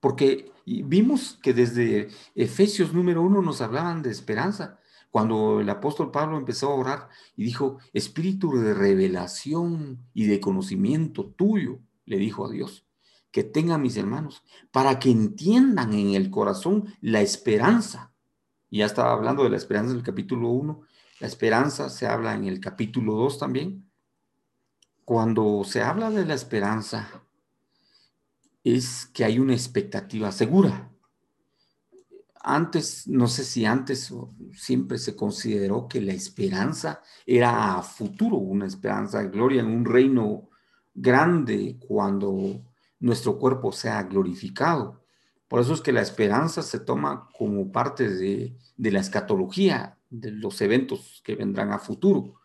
[0.00, 4.78] Porque vimos que desde Efesios número uno nos hablaban de esperanza.
[5.12, 11.26] Cuando el apóstol Pablo empezó a orar y dijo, espíritu de revelación y de conocimiento
[11.26, 12.86] tuyo, le dijo a Dios,
[13.30, 18.14] que tengan mis hermanos, para que entiendan en el corazón la esperanza.
[18.70, 20.80] Y ya estaba hablando de la esperanza en el capítulo 1,
[21.20, 23.86] la esperanza se habla en el capítulo 2 también.
[25.04, 27.22] Cuando se habla de la esperanza,
[28.64, 30.91] es que hay una expectativa segura.
[32.44, 34.12] Antes, no sé si antes
[34.52, 39.84] siempre se consideró que la esperanza era a futuro, una esperanza de gloria en un
[39.84, 40.50] reino
[40.92, 42.64] grande cuando
[42.98, 45.04] nuestro cuerpo sea glorificado.
[45.46, 50.32] Por eso es que la esperanza se toma como parte de, de la escatología, de
[50.32, 52.40] los eventos que vendrán a futuro.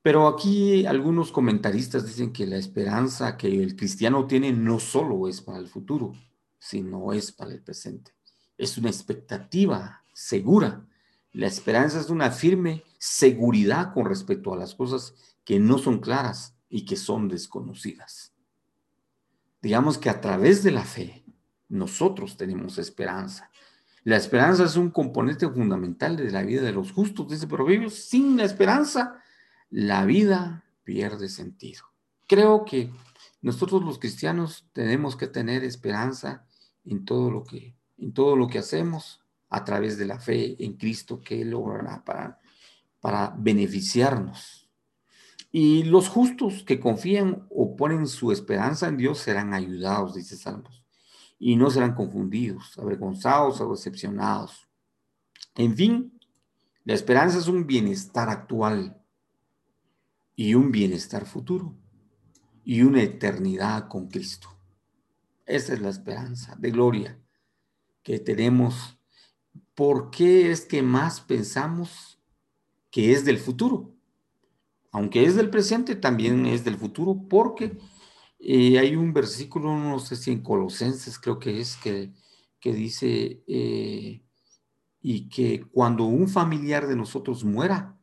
[0.00, 5.40] Pero aquí algunos comentaristas dicen que la esperanza que el cristiano tiene no solo es
[5.40, 6.12] para el futuro,
[6.60, 8.15] sino es para el presente.
[8.58, 10.86] Es una expectativa segura.
[11.32, 15.14] La esperanza es una firme seguridad con respecto a las cosas
[15.44, 18.32] que no son claras y que son desconocidas.
[19.62, 21.24] Digamos que a través de la fe
[21.68, 23.50] nosotros tenemos esperanza.
[24.04, 27.94] La esperanza es un componente fundamental de la vida de los justos, dice Proverbios.
[27.94, 29.20] Sin la esperanza,
[29.70, 31.82] la vida pierde sentido.
[32.26, 32.92] Creo que
[33.42, 36.46] nosotros los cristianos tenemos que tener esperanza
[36.84, 40.74] en todo lo que, en todo lo que hacemos a través de la fe en
[40.74, 42.40] Cristo que Él logrará para,
[43.00, 44.68] para beneficiarnos.
[45.52, 50.86] Y los justos que confían o ponen su esperanza en Dios serán ayudados, dice Salmos
[51.38, 54.68] y no serán confundidos, avergonzados o decepcionados.
[55.54, 56.18] En fin,
[56.84, 59.02] la esperanza es un bienestar actual
[60.34, 61.74] y un bienestar futuro
[62.64, 64.48] y una eternidad con Cristo.
[65.44, 67.20] Esa es la esperanza de gloria
[68.06, 68.96] que tenemos.
[69.74, 72.20] ¿Por qué es que más pensamos
[72.92, 73.96] que es del futuro?
[74.92, 77.76] Aunque es del presente, también es del futuro, porque
[78.38, 82.12] y hay un versículo, no sé si en Colosenses creo que es, que,
[82.60, 84.22] que dice, eh,
[85.02, 87.98] y que cuando un familiar de nosotros muera,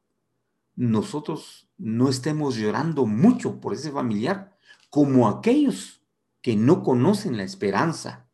[0.75, 4.57] nosotros no estemos llorando mucho por ese familiar,
[4.89, 6.01] como aquellos
[6.41, 8.27] que no conocen la esperanza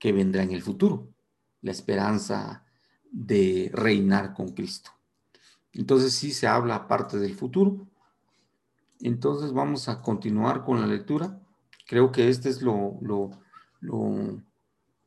[0.00, 1.11] que vendrá en el futuro,
[1.62, 2.64] la esperanza
[3.10, 4.90] de reinar con Cristo.
[5.72, 7.86] Entonces sí se habla aparte del futuro.
[9.00, 11.40] Entonces vamos a continuar con la lectura.
[11.86, 13.30] Creo que este es lo, lo,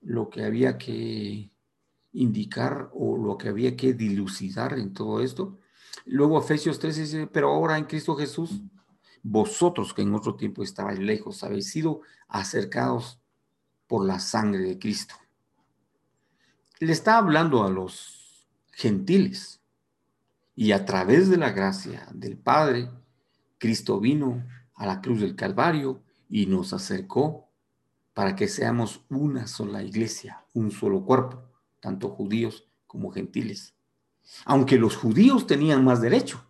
[0.01, 1.51] lo, que había que
[2.13, 5.59] indicar o lo que había que dilucidar en todo esto.
[6.05, 8.61] Luego Efesios 3 dice, pero ahora en Cristo Jesús,
[9.23, 13.19] vosotros que en otro tiempo estabais lejos, habéis sido acercados
[13.87, 15.15] por la sangre de Cristo.
[16.79, 19.61] Le está hablando a los gentiles
[20.55, 22.89] y a través de la gracia del Padre,
[23.57, 27.49] Cristo vino a la cruz del Calvario y nos acercó
[28.13, 31.43] para que seamos una sola iglesia, un solo cuerpo,
[31.79, 33.73] tanto judíos como gentiles.
[34.43, 36.45] Aunque los judíos tenían más derecho,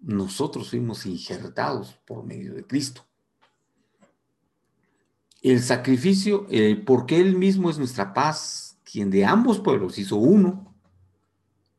[0.00, 3.07] nosotros fuimos injertados por medio de Cristo.
[5.40, 10.74] El sacrificio, eh, porque Él mismo es nuestra paz, quien de ambos pueblos hizo uno,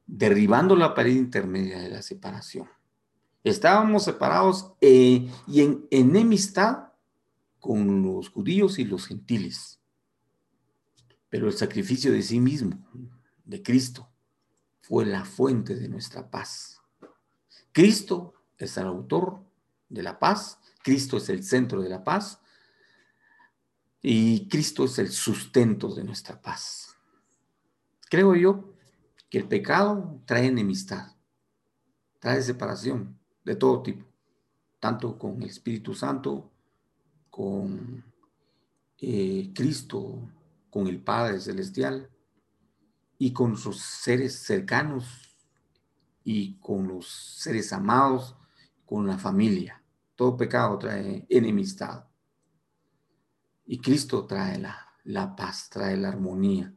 [0.08, 2.68] derribando la pared intermedia de la separación.
[3.44, 6.90] Estábamos separados eh, y en enemistad
[7.60, 9.80] con los judíos y los gentiles.
[11.30, 12.80] Pero el sacrificio de sí mismo,
[13.46, 14.10] de Cristo,
[14.82, 16.82] fue la fuente de nuestra paz.
[17.72, 19.44] Cristo es el autor
[19.90, 22.40] de la paz, Cristo es el centro de la paz
[24.02, 26.96] y Cristo es el sustento de nuestra paz.
[28.10, 28.74] Creo yo
[29.30, 31.16] que el pecado trae enemistad,
[32.20, 34.06] trae separación, de todo tipo,
[34.80, 36.52] tanto con el Espíritu Santo,
[37.30, 38.04] con
[39.00, 40.20] eh, Cristo,
[40.70, 42.10] con el Padre Celestial
[43.18, 45.36] y con sus seres cercanos
[46.24, 48.36] y con los seres amados,
[48.86, 49.84] con la familia.
[50.16, 52.09] Todo pecado trae enemistad.
[53.72, 56.74] Y Cristo trae la, la paz, trae la armonía.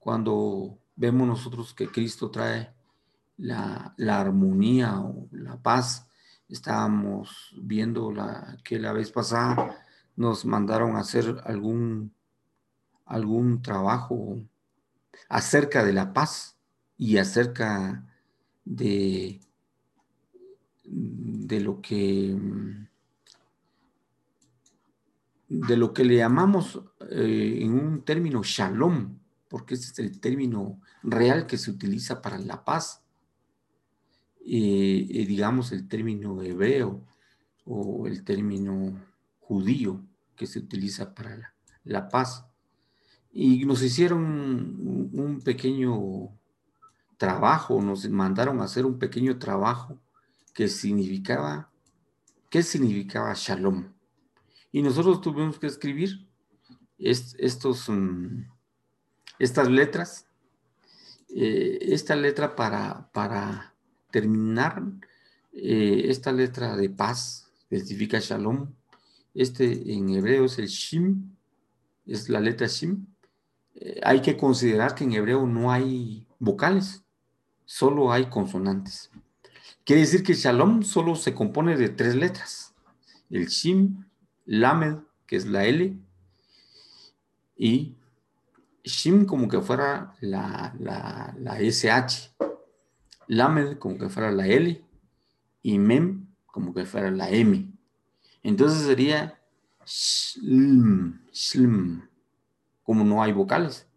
[0.00, 2.74] Cuando vemos nosotros que Cristo trae
[3.36, 6.08] la, la armonía o la paz,
[6.48, 9.86] estábamos viendo la, que la vez pasada
[10.16, 12.12] nos mandaron a hacer algún,
[13.04, 14.40] algún trabajo
[15.28, 16.58] acerca de la paz
[16.98, 18.04] y acerca
[18.64, 19.40] de,
[20.82, 22.36] de lo que
[25.48, 26.80] de lo que le llamamos
[27.10, 29.18] eh, en un término shalom,
[29.48, 33.02] porque ese es el término real que se utiliza para la paz.
[34.46, 37.02] y digamos el término hebreo
[37.64, 39.00] o el término
[39.40, 40.00] judío
[40.36, 42.46] que se utiliza para la, paz.
[43.32, 44.20] Y nos hicieron
[45.12, 46.30] un pequeño
[47.16, 49.98] trabajo, nos mandaron a hacer un pequeño trabajo
[50.52, 51.70] que significaba,
[52.50, 53.93] ¿qué significaba shalom?
[54.74, 56.26] Y nosotros tuvimos que escribir
[56.98, 58.42] estos, mm,
[59.38, 60.26] estas letras,
[61.28, 63.72] eh, esta letra para, para
[64.10, 64.82] terminar,
[65.52, 68.74] eh, esta letra de paz, significa shalom,
[69.32, 71.36] este en hebreo es el shim,
[72.04, 73.06] es la letra shim.
[73.76, 77.04] Eh, hay que considerar que en hebreo no hay vocales,
[77.64, 79.12] solo hay consonantes.
[79.84, 82.74] Quiere decir que shalom solo se compone de tres letras,
[83.30, 84.04] el shim,
[84.46, 85.96] Lamed, que es la L,
[87.56, 87.96] y
[88.84, 92.34] Shim como que fuera la, la, SH,
[93.28, 94.84] Lamed como que fuera la L,
[95.62, 97.72] y Mem como que fuera la M.
[98.42, 99.40] Entonces sería
[99.86, 101.20] Shlm,
[102.82, 103.88] como no hay vocales.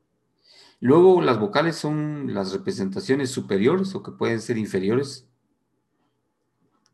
[0.80, 5.28] Luego las vocales son las representaciones superiores o que pueden ser inferiores.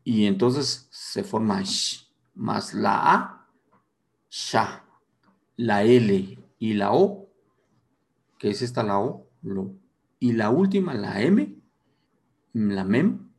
[0.02, 3.43] Y entonces se forma Sh más la A
[4.36, 4.84] Sha,
[5.58, 7.30] la L y la O,
[8.36, 9.76] que es esta la O, lo,
[10.18, 11.54] y la última, la M,
[12.54, 13.30] la Mem,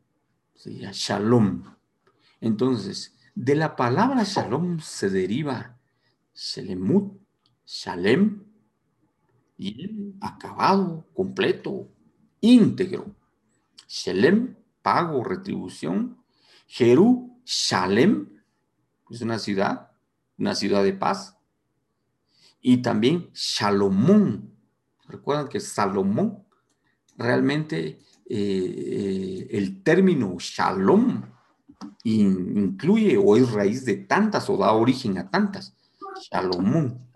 [0.53, 1.63] sería Shalom.
[2.39, 5.77] Entonces, de la palabra Shalom se deriva
[6.33, 7.19] Shalemut,
[7.65, 8.45] Shalem,
[9.57, 11.89] y acabado, completo,
[12.39, 13.13] íntegro.
[13.85, 16.23] Shalem, pago, retribución.
[16.67, 18.41] Jeru, Shalem,
[19.09, 19.91] es una ciudad
[20.37, 21.37] una ciudad de paz.
[22.61, 24.53] Y también Salomón.
[25.07, 26.43] Recuerdan que Salomón
[27.17, 31.23] realmente eh, eh, el término shalom
[32.03, 35.75] incluye o es raíz de tantas o da origen a tantas.
[36.29, 37.07] Salomón.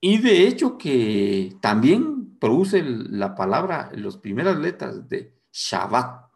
[0.00, 6.28] Y de hecho que también produce la palabra, las primeras letras de Shabbat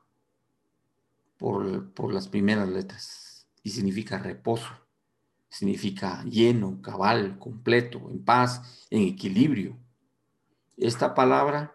[1.36, 4.85] por, por las primeras letras y significa reposo
[5.48, 9.78] significa lleno, cabal, completo, en paz, en equilibrio.
[10.76, 11.74] Esta palabra,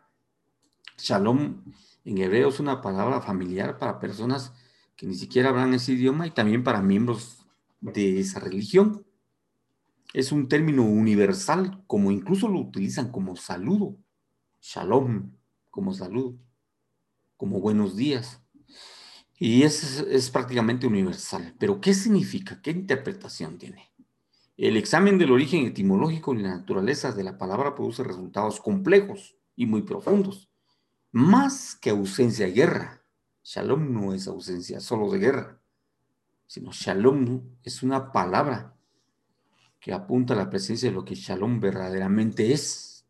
[0.97, 1.63] shalom,
[2.05, 4.53] en hebreo es una palabra familiar para personas
[4.95, 7.45] que ni siquiera hablan ese idioma y también para miembros
[7.79, 9.05] de esa religión.
[10.13, 13.97] Es un término universal, como incluso lo utilizan como saludo.
[14.61, 15.31] Shalom,
[15.69, 16.37] como saludo,
[17.37, 18.41] como buenos días.
[19.43, 21.55] Y es, es prácticamente universal.
[21.57, 22.61] Pero ¿qué significa?
[22.61, 23.91] ¿Qué interpretación tiene?
[24.55, 29.65] El examen del origen etimológico y la naturaleza de la palabra produce resultados complejos y
[29.65, 30.51] muy profundos.
[31.11, 33.03] Más que ausencia de guerra.
[33.43, 35.59] Shalom no es ausencia solo de guerra,
[36.45, 38.77] sino shalom es una palabra
[39.79, 43.07] que apunta a la presencia de lo que shalom verdaderamente es.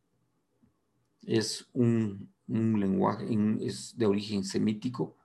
[1.24, 3.28] Es un, un lenguaje,
[3.60, 5.18] es de origen semítico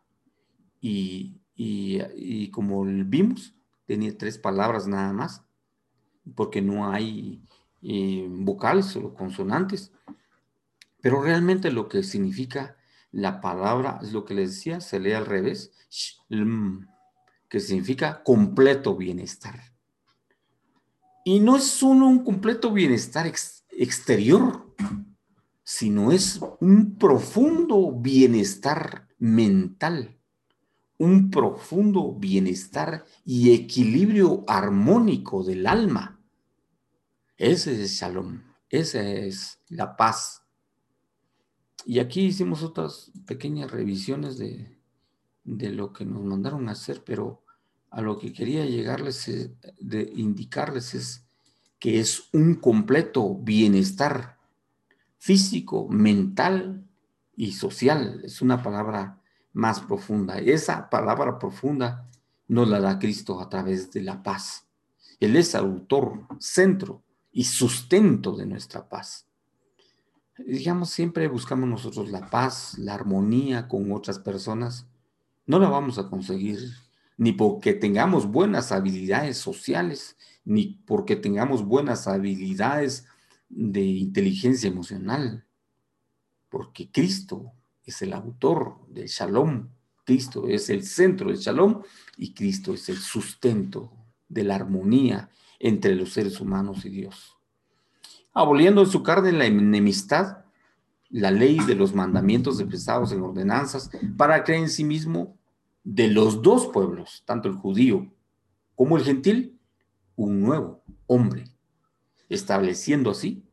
[0.81, 3.55] y, como vimos,
[3.87, 5.43] tenía tres palabras nada más,
[6.35, 7.43] porque no hay
[7.83, 9.93] eh, vocales, solo consonantes.
[11.01, 12.77] Pero realmente lo que significa
[13.13, 15.73] la palabra, es lo que les decía, se lee al revés,
[17.49, 19.73] que significa completo bienestar.
[21.25, 23.27] Y no es solo un completo bienestar
[23.71, 24.75] exterior,
[25.65, 30.16] sino es un profundo bienestar mental
[30.99, 36.21] un profundo bienestar y equilibrio armónico del alma.
[37.37, 40.43] Ese es Shalom, esa es la paz.
[41.85, 44.75] Y aquí hicimos otras pequeñas revisiones de,
[45.45, 47.45] lo que nos mandaron a hacer, pero
[47.91, 49.27] a lo que quería llegarles,
[49.79, 51.27] de indicarles es
[51.79, 54.39] que es un completo bienestar
[55.19, 56.89] físico, mental
[57.37, 58.23] y social.
[58.25, 59.23] Es una palabra
[59.57, 60.39] más profunda.
[60.39, 62.07] Esa palabra profunda
[62.47, 64.67] nos la da Cristo a través de la paz.
[65.19, 67.03] Él es autor, centro
[67.33, 69.27] y sustento de nuestra paz.
[70.37, 74.87] Digamos, siempre buscamos nosotros la paz, la armonía con otras personas.
[75.47, 76.61] No la vamos a conseguir
[77.17, 83.07] ni porque tengamos buenas habilidades sociales, ni porque tengamos buenas habilidades
[83.49, 85.47] de inteligencia emocional,
[86.51, 87.55] porque Cristo
[87.87, 89.69] es el autor del shalom,
[90.05, 91.83] Cristo es el centro del shalom
[92.17, 93.93] y Cristo es el sustento
[94.29, 97.37] de la armonía entre los seres humanos y Dios.
[98.35, 100.45] Aboliendo en su carne la enemistad,
[101.09, 105.37] la ley de los mandamientos expresados en ordenanzas, para creer en sí mismo
[105.85, 108.13] de los dos pueblos, tanto el judío
[108.75, 109.59] como el gentil,
[110.17, 111.45] un nuevo hombre,
[112.29, 113.45] estableciendo así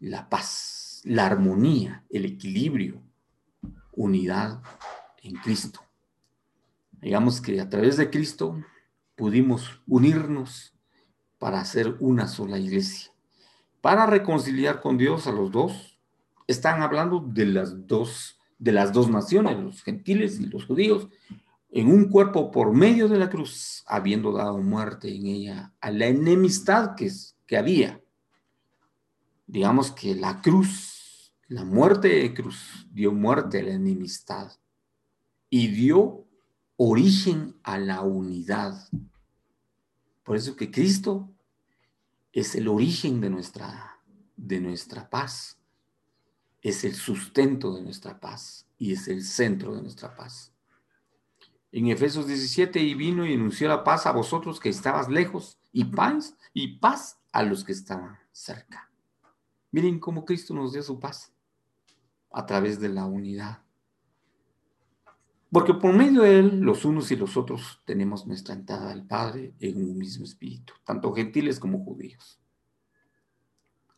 [0.00, 3.02] la paz, la armonía, el equilibrio,
[4.00, 4.62] unidad
[5.22, 5.80] en Cristo.
[7.00, 8.62] Digamos que a través de Cristo
[9.14, 10.74] pudimos unirnos
[11.38, 13.12] para hacer una sola iglesia,
[13.80, 15.98] para reconciliar con Dios a los dos.
[16.46, 21.08] Están hablando de las dos de las dos naciones, los gentiles y los judíos,
[21.70, 26.06] en un cuerpo por medio de la cruz, habiendo dado muerte en ella a la
[26.06, 27.10] enemistad que,
[27.46, 28.02] que había.
[29.46, 30.99] Digamos que la cruz,
[31.50, 34.52] la muerte de cruz, dio muerte a la enemistad
[35.50, 36.24] y dio
[36.76, 38.88] origen a la unidad.
[40.22, 41.28] Por eso que Cristo
[42.32, 44.00] es el origen de nuestra,
[44.36, 45.58] de nuestra paz,
[46.62, 50.52] es el sustento de nuestra paz y es el centro de nuestra paz.
[51.72, 55.86] En Efesios 17, y vino y anunció la paz a vosotros que estabas lejos, y
[55.86, 58.88] paz, y paz a los que estaban cerca.
[59.72, 61.32] Miren cómo Cristo nos dio su paz
[62.30, 63.62] a través de la unidad.
[65.52, 69.54] Porque por medio de Él, los unos y los otros tenemos nuestra entrada al Padre
[69.58, 72.40] en un mismo espíritu, tanto gentiles como judíos.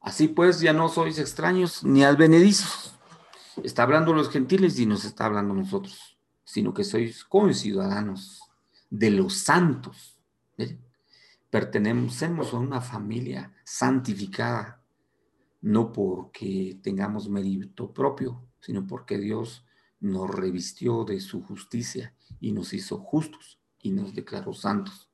[0.01, 2.99] Así pues, ya no sois extraños ni advenedizos.
[3.63, 6.13] Está hablando los gentiles y nos está hablando nosotros
[6.53, 8.43] sino que sois conciudadanos
[8.91, 10.19] de los santos.
[11.49, 14.82] Pertenecemos a una familia santificada,
[15.63, 19.65] no porque tengamos mérito propio, sino porque Dios
[20.01, 25.09] nos revistió de su justicia y nos hizo justos y nos declaró santos.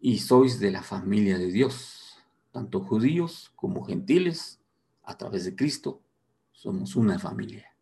[0.00, 2.16] Y sois de la familia de Dios,
[2.50, 4.58] tanto judíos como gentiles,
[5.04, 6.02] a través de Cristo,
[6.50, 7.74] somos una familia.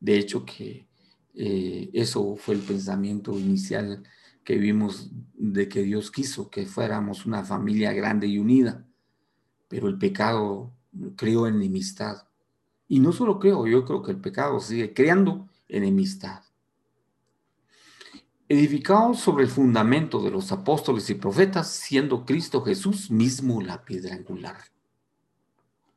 [0.00, 0.86] De hecho que
[1.34, 4.02] eh, eso fue el pensamiento inicial
[4.44, 8.86] que vimos de que Dios quiso que fuéramos una familia grande y unida,
[9.68, 10.72] pero el pecado
[11.16, 12.26] creó enemistad.
[12.88, 16.42] Y no solo creo, yo creo que el pecado sigue creando enemistad.
[18.48, 24.14] Edificados sobre el fundamento de los apóstoles y profetas, siendo Cristo Jesús mismo la piedra
[24.14, 24.58] angular.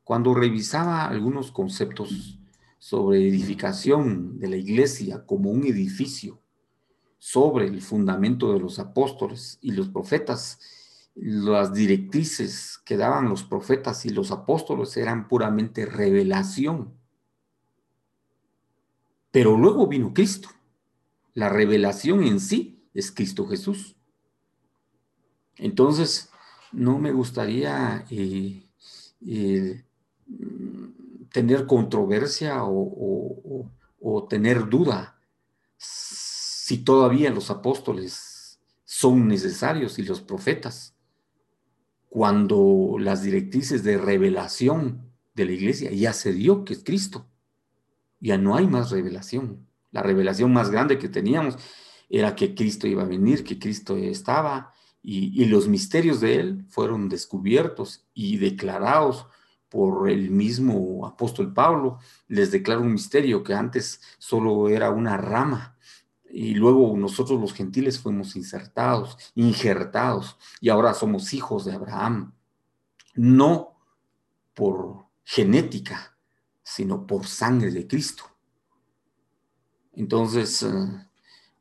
[0.04, 2.38] Cuando revisaba algunos conceptos
[2.78, 6.40] sobre edificación de la iglesia como un edificio
[7.18, 10.60] sobre el fundamento de los apóstoles y los profetas,
[11.16, 16.92] las directrices que daban los profetas y los apóstoles eran puramente revelación.
[19.30, 20.48] Pero luego vino Cristo.
[21.34, 23.96] La revelación en sí es Cristo Jesús.
[25.56, 26.30] Entonces,
[26.72, 28.62] no me gustaría eh,
[29.26, 29.84] eh,
[31.32, 33.70] tener controversia o,
[34.30, 35.18] tener duda
[35.76, 40.95] si todavía los apóstoles son necesarios y los profetas,
[42.16, 47.26] cuando las directrices de revelación de la iglesia ya se dio, que es Cristo.
[48.20, 49.66] Ya no hay más revelación.
[49.90, 51.58] La revelación más grande que teníamos
[52.08, 57.10] era que Cristo iba a venir, que Cristo estaba, y, los misterios de él fueron
[57.10, 59.26] descubiertos y declarados
[59.68, 61.98] por el mismo apóstol Pablo,
[62.28, 65.75] les declara un misterio que antes solo era una rama
[66.30, 72.34] y luego nosotros los gentiles fuimos insertados, injertados y ahora somos hijos de Abraham,
[73.14, 73.78] no
[74.54, 76.16] por genética,
[76.62, 78.24] sino por sangre de Cristo.
[79.92, 81.08] Entonces, eh,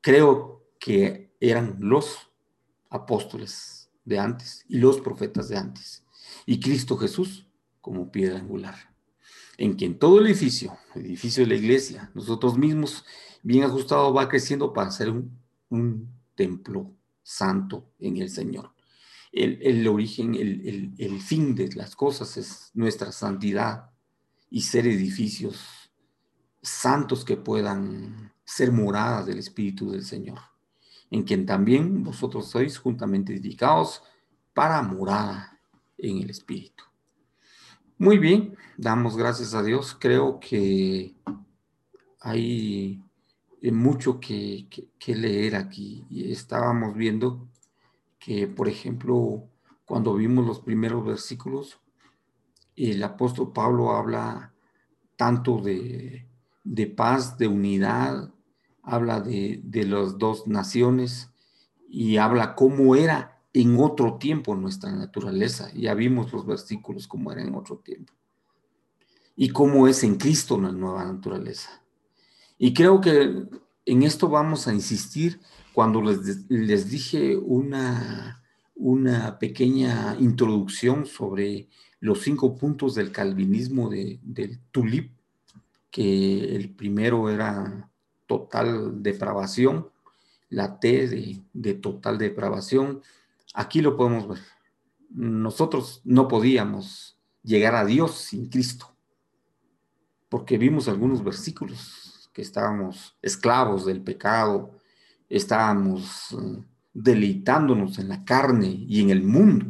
[0.02, 2.32] creo que eran los
[2.90, 6.04] apóstoles de antes y los profetas de antes.
[6.46, 7.48] Y Cristo Jesús
[7.82, 8.95] como piedra angular,
[9.58, 13.06] en quien todo el edificio, el edificio de la iglesia, nosotros mismos,
[13.44, 16.94] bien ajustado, va creciendo para ser un, templo
[17.24, 18.72] santo en el Señor.
[19.32, 23.90] El, origen, el, fin de las cosas es nuestra santidad
[24.50, 25.92] y ser edificios
[26.62, 30.40] santos que puedan ser moradas del Espíritu del Señor,
[31.10, 34.04] en quien también vosotros sois juntamente edificados
[34.54, 35.60] para morada
[35.98, 36.84] en el Espíritu.
[37.98, 39.96] Muy bien, damos gracias a Dios.
[39.98, 41.16] Creo que
[42.20, 43.02] hay
[43.62, 44.68] eh, mucho que,
[45.08, 46.06] leer aquí.
[46.12, 47.48] Estábamos viendo
[48.20, 49.48] que, por ejemplo,
[49.86, 51.80] cuando vimos los primeros versículos,
[52.76, 54.54] el apóstol Pablo habla
[55.16, 56.28] tanto de,
[56.98, 58.30] paz, de unidad,
[58.84, 61.32] habla de, de las dos naciones
[61.88, 65.72] y habla cómo era en otro tiempo nuestra naturaleza.
[65.74, 68.12] Ya vimos los versículos cómo era en otro tiempo.
[69.38, 71.82] Y cómo es en Cristo la nueva naturaleza.
[72.58, 73.46] Y creo que
[73.86, 75.40] en esto vamos a insistir
[75.72, 78.44] cuando les, les dije una,
[78.76, 81.70] una pequeña introducción sobre
[82.02, 85.14] los cinco puntos del calvinismo de, del tulip,
[85.90, 87.90] que el primero era
[88.26, 89.90] total depravación,
[90.50, 93.02] la T de, de total depravación,
[93.56, 94.40] Aquí lo podemos ver.
[95.10, 98.94] Nosotros no podíamos llegar a Dios sin Cristo,
[100.28, 104.78] porque vimos algunos versículos que estábamos esclavos del pecado,
[105.30, 109.68] estábamos eh, deleitándonos en la carne y en el mundo,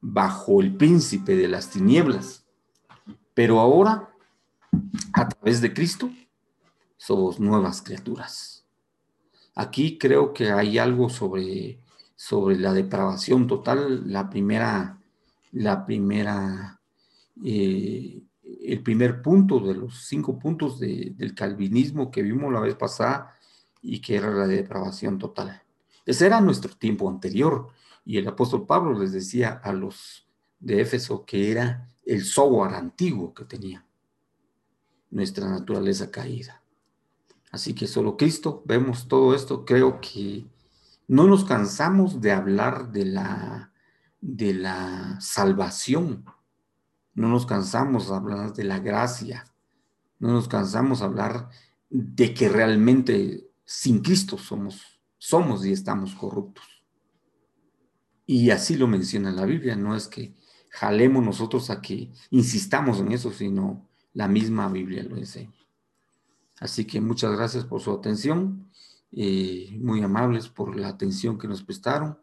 [0.00, 2.44] bajo el príncipe de las tinieblas.
[3.34, 4.12] Pero ahora,
[5.12, 6.10] a través de Cristo,
[6.96, 8.64] somos nuevas criaturas.
[9.54, 11.81] Aquí creo que hay algo sobre
[12.22, 14.96] sobre la depravación total, la primera,
[15.50, 16.80] la primera,
[17.44, 18.22] eh,
[18.62, 23.36] el primer punto de los cinco puntos del calvinismo que vimos la vez pasada
[23.82, 25.64] y que era la depravación total.
[26.06, 27.66] Ese era nuestro tiempo anterior
[28.04, 30.24] y el apóstol Pablo les decía a los
[30.60, 33.84] de Éfeso que era el software antiguo que tenía
[35.10, 36.62] nuestra naturaleza caída.
[37.50, 40.46] Así que solo Cristo, vemos todo esto, creo que
[41.08, 43.72] no nos cansamos de hablar de la,
[44.20, 46.24] de la salvación.
[47.14, 49.44] No nos cansamos de hablar de la gracia.
[50.18, 51.48] No nos cansamos de hablar
[51.90, 56.64] de que realmente sin Cristo somos, somos y estamos corruptos.
[58.24, 59.76] Y así lo menciona la Biblia.
[59.76, 60.34] No es que
[60.70, 65.52] jalemos nosotros a que insistamos en eso, sino la misma Biblia lo enseña.
[66.60, 68.70] Así que muchas gracias por su atención
[69.14, 72.18] eh, muy amables por la atención que nos prestaron,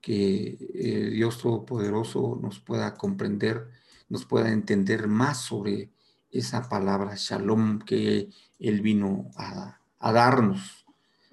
[0.00, 3.68] que eh, Dios Todopoderoso nos pueda comprender,
[4.08, 5.90] nos pueda entender más sobre
[6.30, 9.78] esa palabra shalom que Él vino a,
[10.12, 10.86] darnos,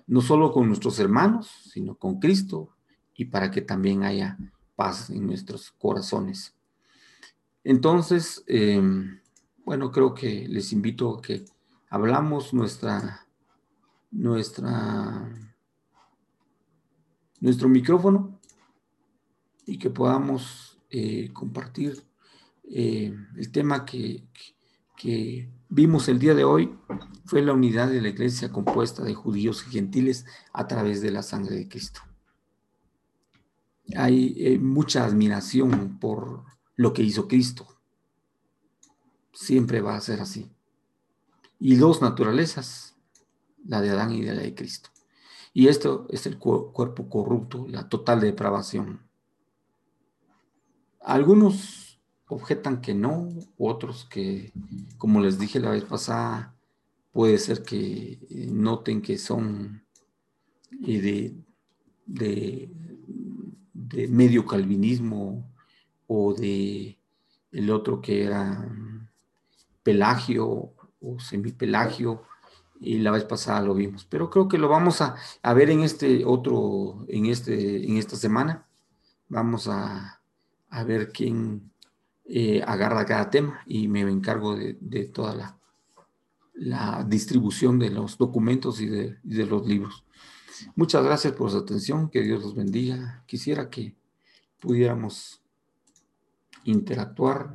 [0.07, 2.69] no solo con nuestros hermanos, sino con Cristo
[3.13, 4.37] y para que también haya
[4.75, 6.55] paz en nuestros corazones.
[7.63, 9.19] Entonces, em,
[9.65, 11.43] bueno, creo que les invito a que
[11.89, 13.26] hablamos nuestra
[14.11, 15.29] nuestra,
[17.39, 18.39] nuestro micrófono
[19.65, 22.03] y que podamos eh, compartir
[22.69, 24.27] eh, el tema que,
[24.95, 26.77] que vimos el día de hoy
[27.25, 31.23] fue la unidad de la iglesia compuesta de judíos y gentiles a través de la
[31.23, 32.01] sangre de Cristo.
[33.95, 36.43] Hay eh, mucha admiración por
[36.75, 37.67] lo que hizo Cristo.
[39.33, 40.49] Siempre va a ser así.
[41.59, 42.86] Y dos naturalezas,
[43.67, 44.89] la de Adán y de la de Cristo.
[45.53, 49.01] Y esto es el cuerpo corrupto, la total depravación.
[51.01, 54.51] Algunos objetan que no, otros que,
[54.97, 56.55] como les dije la vez pasada,
[57.11, 59.83] puede ser que eh, noten que son
[60.85, 61.35] eh, de,
[62.05, 62.69] de,
[63.73, 65.49] de medio calvinismo
[66.05, 66.99] o de
[67.51, 68.69] el otro que era
[69.81, 72.21] pelagio o semipelagio
[72.79, 75.15] y la vez pasada lo vimos, pero creo que lo vamos a,
[75.53, 78.67] ver en este otro, en, este, en esta semana.
[79.29, 80.21] Vamos a,
[80.85, 81.71] ver quién
[82.25, 85.57] eh, agarra cada tema y me encargo de, toda la,
[86.53, 90.05] la, distribución de los documentos y de, y de los libros.
[90.75, 93.23] Muchas gracias por su atención, que Dios los bendiga.
[93.27, 93.95] Quisiera que
[94.59, 95.41] pudiéramos
[96.63, 97.53] interactuar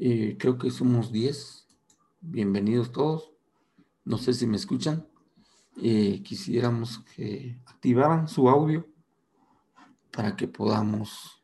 [0.00, 1.66] Eh, creo que somos 10.
[2.20, 3.32] Bienvenidos todos.
[4.04, 5.08] No sé si me escuchan.
[5.82, 8.86] Eh, quisiéramos que activaran su audio
[10.12, 11.42] para que podamos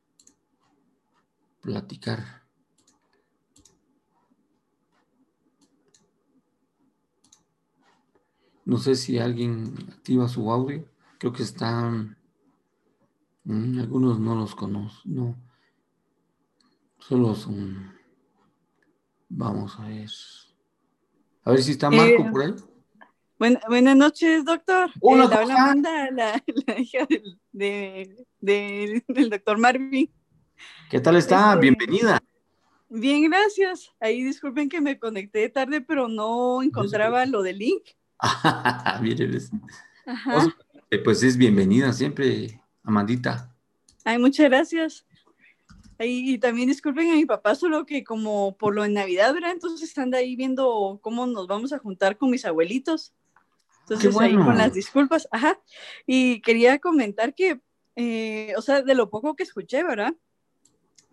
[1.62, 2.44] platicar.
[8.64, 10.88] No sé si alguien activa su audio.
[11.18, 12.16] Creo que están...
[13.42, 15.02] Mm, algunos no los conozco.
[15.09, 15.36] No.
[17.00, 18.03] Solo son...
[19.37, 20.09] Vamos a ver.
[21.45, 22.55] A ver si está Marco eh, por ahí.
[23.68, 24.91] buenas noches, doctor.
[25.01, 25.82] Hola, eh,
[26.12, 27.07] la, la, hija
[27.51, 30.09] del, del doctor Marvin.
[30.89, 31.55] ¿Qué tal está?
[31.55, 32.20] Este, Bienvenida.
[32.89, 33.93] Bien, gracias.
[33.99, 37.82] Ahí disculpen que me conecté tarde, pero no encontraba lo del link.
[39.03, 39.41] Miren,
[41.03, 43.53] pues es bienvenida siempre, Amandita.
[44.05, 45.05] Ay, muchas gracias.
[45.99, 49.53] Y, también disculpen a mi papá, solo que como por lo de Navidad, ¿verdad?
[49.53, 53.12] Entonces están de ahí viendo cómo nos vamos a juntar con mis abuelitos.
[53.82, 55.61] Entonces ahí con las disculpas, ajá.
[56.07, 57.61] Y quería comentar que,
[57.97, 60.14] eh, o sea, de lo poco que escuché, ¿verdad?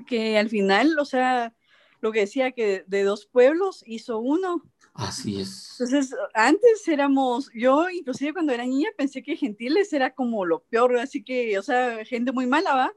[0.07, 1.53] Que al final, o sea,
[1.99, 4.63] lo que decía que de dos pueblos hizo uno.
[4.93, 5.79] Así es.
[5.79, 10.97] Entonces, antes éramos, yo inclusive cuando era niña pensé que gentiles era como lo peor,
[10.97, 12.93] así que, o sea, gente muy mala, ¿va?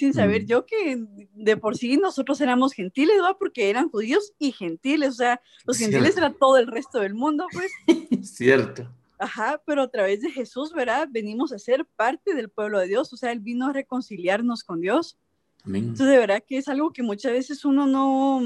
[0.00, 0.46] Sin saber mm.
[0.46, 0.98] yo que
[1.34, 3.36] de por sí nosotros éramos gentiles, ¿va?
[3.36, 7.46] Porque eran judíos y gentiles, o sea, los gentiles eran todo el resto del mundo,
[7.52, 7.70] pues.
[8.26, 8.90] Cierto.
[9.18, 11.06] Ajá, pero a través de Jesús, ¿verdad?
[11.10, 14.80] Venimos a ser parte del pueblo de Dios, o sea, Él vino a reconciliarnos con
[14.80, 15.18] Dios.
[15.66, 15.82] Amén.
[15.82, 18.40] Entonces, de verdad que es algo que muchas veces uno no,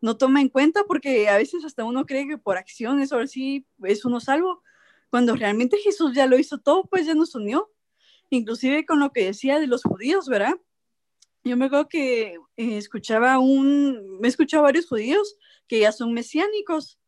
[0.00, 3.64] no toma en cuenta porque a veces hasta uno cree que por acciones o así
[3.84, 4.64] es uno salvo,
[5.10, 7.70] cuando realmente Jesús ya lo hizo todo, pues ya nos unió,
[8.30, 10.54] inclusive con lo que decía de los judíos, ¿verdad?
[11.44, 15.36] Yo me acuerdo que eh, escuchaba un, me he escuchado varios judíos
[15.68, 16.98] que ya son mesiánicos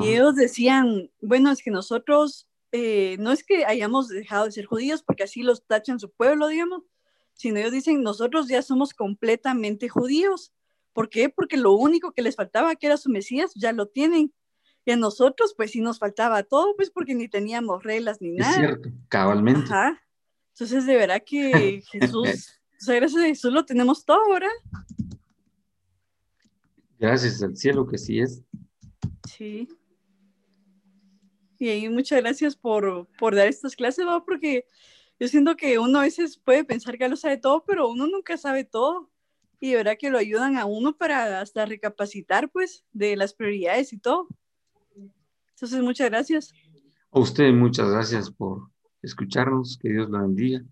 [0.00, 4.66] y ellos decían, bueno, es que nosotros, eh, no es que hayamos dejado de ser
[4.66, 6.82] judíos porque así los tachan su pueblo, digamos,
[7.32, 10.52] sino ellos dicen, nosotros ya somos completamente judíos
[10.94, 11.28] ¿Por qué?
[11.28, 14.32] Porque lo único que les faltaba, que era su Mesías, ya lo tienen.
[14.86, 18.52] Y a nosotros, pues sí nos faltaba todo, pues porque ni teníamos reglas ni nada.
[18.52, 19.64] Es cierto, cabalmente.
[19.64, 20.00] Ajá.
[20.54, 24.48] Entonces, de verdad que Jesús, o sea, gracias a Jesús lo tenemos todo ahora.
[26.98, 28.40] Gracias al cielo que sí es.
[29.28, 29.68] Sí.
[31.58, 34.24] Y ahí muchas gracias por, por dar estas clases, ¿no?
[34.24, 34.66] porque
[35.18, 38.36] yo siento que uno a veces puede pensar que lo sabe todo, pero uno nunca
[38.36, 39.10] sabe todo
[39.60, 43.92] y de verdad que lo ayudan a uno para hasta recapacitar pues de las prioridades
[43.92, 44.28] y todo.
[45.50, 46.52] Entonces, muchas gracias.
[47.10, 48.73] A usted muchas gracias por
[49.04, 50.64] escucharnos, que Dios la bendiga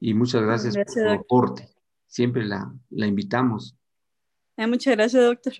[0.00, 1.68] y muchas gracias, por su aporte.
[2.06, 3.76] Siempre la, la invitamos.
[4.56, 5.54] Ah, muchas gracias, doctor.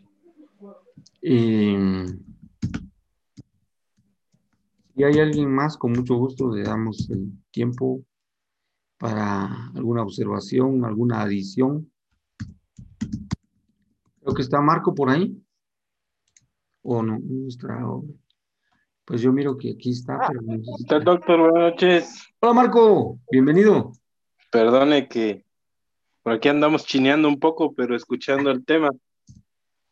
[1.22, 2.06] Eh,
[4.94, 8.04] si hay alguien más, con mucho gusto le damos el tiempo
[8.98, 11.90] para alguna observación, alguna adición.
[14.20, 15.40] Creo que está Marco por ahí.
[16.82, 17.18] ¿O no?
[19.04, 20.18] Pues yo miro que aquí está.
[20.88, 22.34] Pero doctor, buenas noches.
[22.40, 23.92] Hola Marco, bienvenido.
[24.50, 25.44] Perdone que
[26.22, 28.88] por aquí andamos chineando un poco, pero escuchando el tema.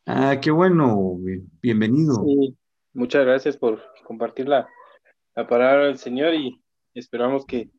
[0.07, 1.19] Ah, qué bueno,
[1.61, 2.25] bienvenido.
[2.95, 4.67] muchas gracias por compartir la,
[5.35, 6.59] palabra del Señor y
[6.95, 7.71] esperamos que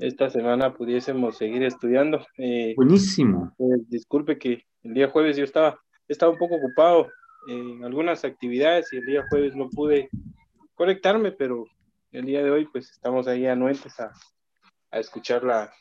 [0.00, 2.26] esta semana pudiésemos seguir estudiando.
[2.38, 3.54] Eh, Buenísimo.
[3.56, 5.78] Pues, disculpe que el día jueves yo estaba
[6.08, 7.08] estaba un poco ocupado
[7.46, 10.10] en algunas actividades y el día jueves no pude
[10.82, 11.64] conectarme, pero
[12.10, 14.12] el día de hoy pues estamos ahí anuentes a,
[14.90, 15.72] a escuchar la,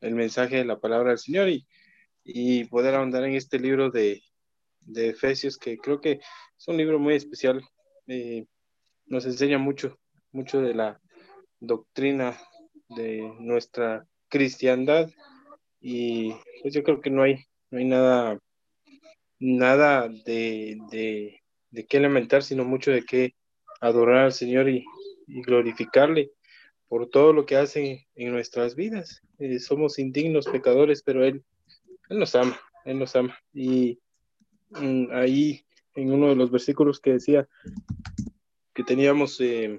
[0.00, 1.66] el mensaje de la palabra del Señor y,
[2.24, 4.22] y poder ahondar en este libro de,
[4.80, 6.20] de, Efesios que creo que
[6.58, 7.62] es un libro muy especial.
[8.06, 8.46] Eh,
[9.04, 9.98] nos enseña mucho,
[10.32, 10.98] mucho de la
[11.58, 12.34] doctrina
[12.88, 15.10] de nuestra cristiandad
[15.82, 16.32] y
[16.62, 18.38] pues yo creo que no hay, no hay nada
[19.38, 23.34] nada de, de, de qué lamentar, sino mucho de qué
[23.80, 24.84] adorar al Señor y,
[25.26, 26.32] glorificarle
[26.88, 29.22] por todo lo que hace en nuestras vidas.
[29.38, 31.44] Eh, somos indignos pecadores, pero Él,
[32.08, 33.38] nos ama, Él nos ama.
[33.54, 34.00] Y
[34.70, 35.64] mm, ahí
[35.94, 37.48] en uno de los versículos que decía
[38.74, 39.78] que teníamos eh,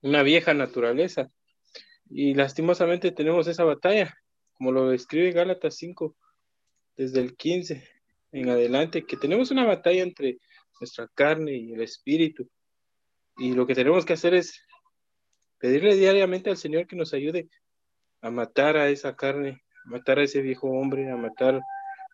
[0.00, 1.30] una vieja naturaleza
[2.08, 4.16] y lastimosamente tenemos esa batalla,
[4.54, 6.16] como lo describe Gálatas 5,
[6.96, 7.86] desde el 15
[8.32, 10.38] en adelante, que tenemos una batalla entre
[10.80, 12.48] nuestra carne y el espíritu.
[13.38, 14.62] Y lo que tenemos que hacer es
[15.58, 17.48] pedirle diariamente al Señor que nos ayude
[18.22, 21.60] a matar a esa carne, a matar a ese viejo hombre, a matar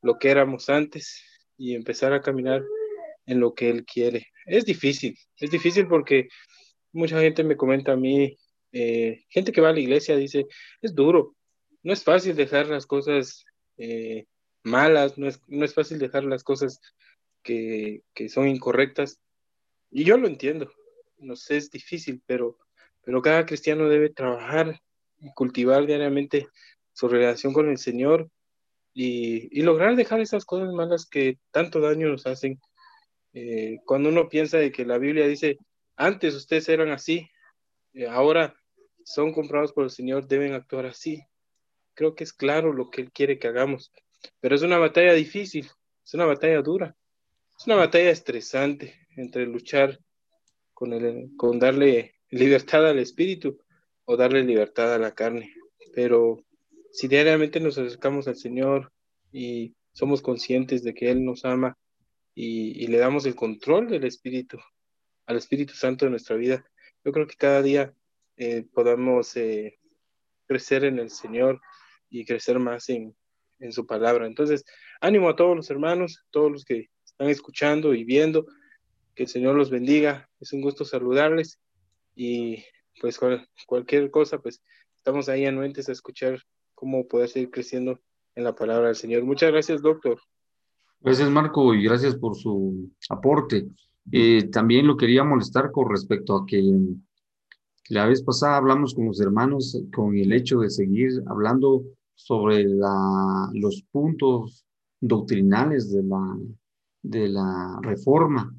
[0.02, 1.24] lo que éramos antes
[1.56, 2.62] y empezar a caminar
[3.26, 4.28] en lo que Él quiere.
[4.46, 6.28] Es difícil, es difícil porque
[6.92, 8.36] mucha gente me comenta a mí,
[8.72, 10.46] eh, gente que va a la iglesia dice,
[10.80, 11.36] es duro,
[11.82, 13.44] no es fácil dejar las cosas
[13.76, 14.26] eh,
[14.64, 16.80] malas, no es, no es fácil dejar las cosas
[17.42, 19.20] que, que, son incorrectas.
[19.90, 20.72] Y yo lo entiendo,
[21.22, 22.58] no sé, es difícil, pero,
[23.02, 24.80] pero cada cristiano debe trabajar
[25.18, 26.48] y cultivar diariamente
[26.92, 28.28] su relación con el Señor
[28.92, 32.60] y, y lograr dejar esas cosas malas que tanto daño nos hacen.
[33.32, 35.58] Eh, cuando uno piensa de que la Biblia dice,
[35.96, 37.28] antes ustedes eran así,
[37.94, 38.54] eh, ahora
[39.04, 41.22] son comprados por el Señor, deben actuar así.
[41.94, 43.92] creo que es claro lo que Él quiere que hagamos.
[44.40, 45.68] Pero es una batalla difícil,
[46.04, 46.96] es una batalla dura,
[47.58, 49.98] es una batalla estresante entre luchar
[51.36, 53.58] con, darle libertad al espíritu
[54.04, 55.54] o darle libertad a la carne.
[55.94, 56.44] Pero
[56.90, 58.92] si diariamente nos acercamos al Señor
[59.30, 61.78] y somos conscientes de que Él nos ama
[62.34, 64.58] y, le damos el control del Espíritu,
[65.26, 66.64] al Espíritu Santo de nuestra vida,
[67.04, 67.94] yo creo que cada día
[68.36, 69.78] eh, podamos eh,
[70.46, 71.60] crecer en el Señor
[72.08, 73.14] y crecer más en,
[73.58, 74.26] en su palabra.
[74.26, 74.64] Entonces,
[75.00, 78.46] ánimo a todos los hermanos, todos los que están escuchando y viendo,
[79.14, 80.28] que el Señor los bendiga.
[80.40, 81.58] Es un gusto saludarles
[82.14, 82.64] y
[83.00, 83.18] pues
[83.66, 84.62] cualquier cosa, pues
[84.96, 86.40] estamos ahí anuentes a escuchar
[86.74, 88.00] cómo poder seguir creciendo
[88.34, 89.24] en la palabra del Señor.
[89.24, 90.20] Muchas gracias, doctor.
[91.00, 93.66] Gracias, Marco, y gracias por su aporte.
[94.10, 96.62] Eh, también lo quería molestar con respecto a que
[97.88, 101.82] la vez pasada hablamos con los hermanos con el hecho de seguir hablando
[102.14, 104.64] sobre la, los puntos
[105.00, 106.38] doctrinales de la,
[107.02, 108.54] de la reforma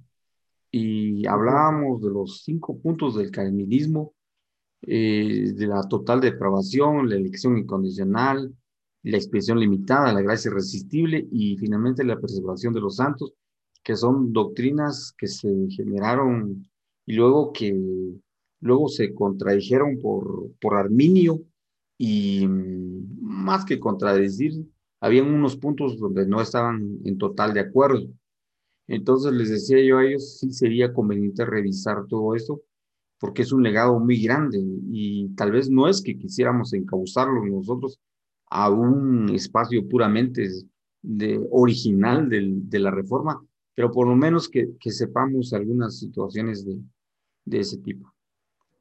[0.76, 4.16] y hablábamos de los cinco puntos del calvinismo,
[4.82, 8.52] eh, de la total depravación, la elección incondicional,
[9.04, 13.34] la expresión limitada, la gracia irresistible y finalmente la preservación de los santos,
[13.84, 16.68] que son doctrinas que se generaron
[17.06, 17.78] y luego que
[18.60, 21.40] luego se contradijeron por, por Arminio
[22.00, 24.54] y mm, más que contradecir,
[25.00, 28.08] habían unos puntos donde no estaban en total de acuerdo.
[28.88, 32.62] Entonces les decía yo a ellos, sí sería conveniente revisar todo esto,
[33.20, 38.00] porque es un legado muy grande y tal vez no es que quisiéramos encauzarlo nosotros
[38.50, 40.48] a un espacio puramente
[41.02, 43.42] de, original de la reforma,
[43.74, 46.80] pero por lo menos que, sepamos algunas situaciones de,
[47.46, 48.14] de ese tipo.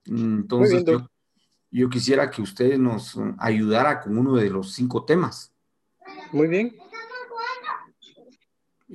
[0.06, 1.06] Entonces, yo,
[1.70, 5.52] yo quisiera que usted nos ayudara con uno de los cinco temas.
[6.32, 6.74] Muy bien.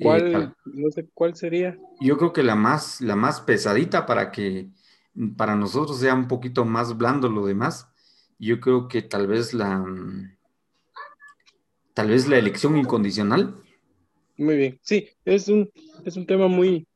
[0.00, 1.76] ¿Cuál, no sé, cuál sería?
[2.00, 4.68] Yo creo que la más, la más pesadita para que
[5.36, 7.88] para nosotros sea un poquito más blando lo demás.
[8.38, 9.84] Yo creo que tal vez la
[11.94, 13.60] tal vez la elección incondicional.
[14.36, 15.68] Muy bien, sí, es un,
[16.04, 16.86] es un tema muy,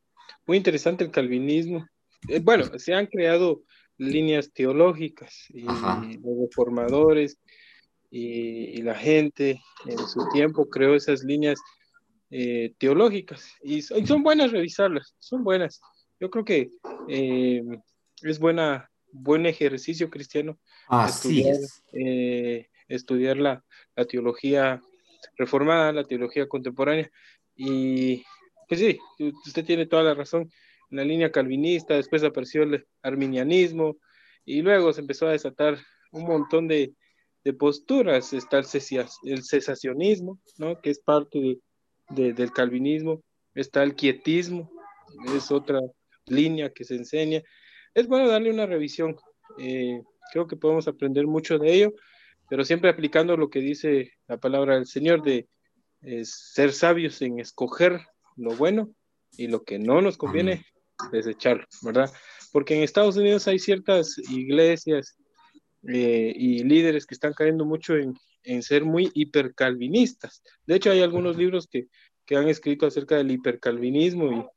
[0.47, 1.85] muy interesante el calvinismo.
[2.29, 3.63] Eh, bueno, se han creado
[3.99, 7.37] líneas teológicas y los reformadores
[8.11, 11.59] y, y, la gente en su tiempo creó esas líneas
[12.35, 15.83] eh, teológicas y, son buenas revisarlas, son buenas.
[16.19, 16.71] Yo creo que
[17.07, 17.63] eh,
[18.23, 20.59] es buena, buen ejercicio cristiano
[21.07, 21.59] estudiar,
[21.93, 23.63] eh, estudiar la,
[23.95, 24.81] la, teología
[25.37, 27.11] reformada, la teología contemporánea.
[27.55, 28.25] Y
[28.67, 28.99] pues sí,
[29.45, 30.51] usted tiene toda la razón.
[30.91, 33.99] En la línea calvinista, después apareció el arminianismo
[34.47, 35.77] y luego se empezó a desatar
[36.13, 36.95] un montón de,
[37.45, 38.33] de posturas.
[38.33, 38.65] Está el,
[39.25, 40.81] el cesacionismo, ¿no?
[40.81, 41.59] que es parte de,
[42.09, 43.23] del calvinismo,
[43.55, 44.71] está el quietismo,
[45.35, 45.81] es otra
[46.27, 47.43] línea que se enseña.
[47.95, 49.17] Es bueno darle una revisión.
[49.59, 51.93] Eh, creo que podemos aprender mucho de ello,
[52.49, 55.49] pero siempre aplicando lo que dice la palabra del Señor de
[56.03, 58.01] eh, ser sabios en escoger
[58.37, 58.91] lo bueno
[59.37, 60.65] y lo que no nos conviene
[61.11, 62.11] desecharlo, ¿verdad?
[62.53, 65.17] Porque en Estados Unidos hay ciertas iglesias
[65.89, 68.15] eh, y líderes que están cayendo mucho en,
[68.45, 70.43] en ser muy hipercalvinistas.
[70.67, 71.89] De hecho, hay algunos libros que,
[72.25, 74.51] que han escrito acerca del hipercalvinismo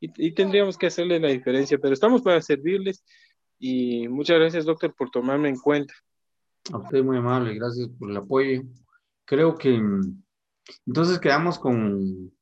[0.00, 3.04] y, y, tendríamos que hacerle la diferencia, pero estamos para servirles
[3.58, 5.94] y muchas gracias, doctor, por tomarme en cuenta.
[6.72, 8.62] A usted muy amable, gracias por el apoyo.
[9.24, 9.80] Creo que
[10.86, 12.32] entonces quedamos con,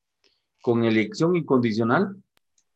[0.63, 2.17] con elección incondicional.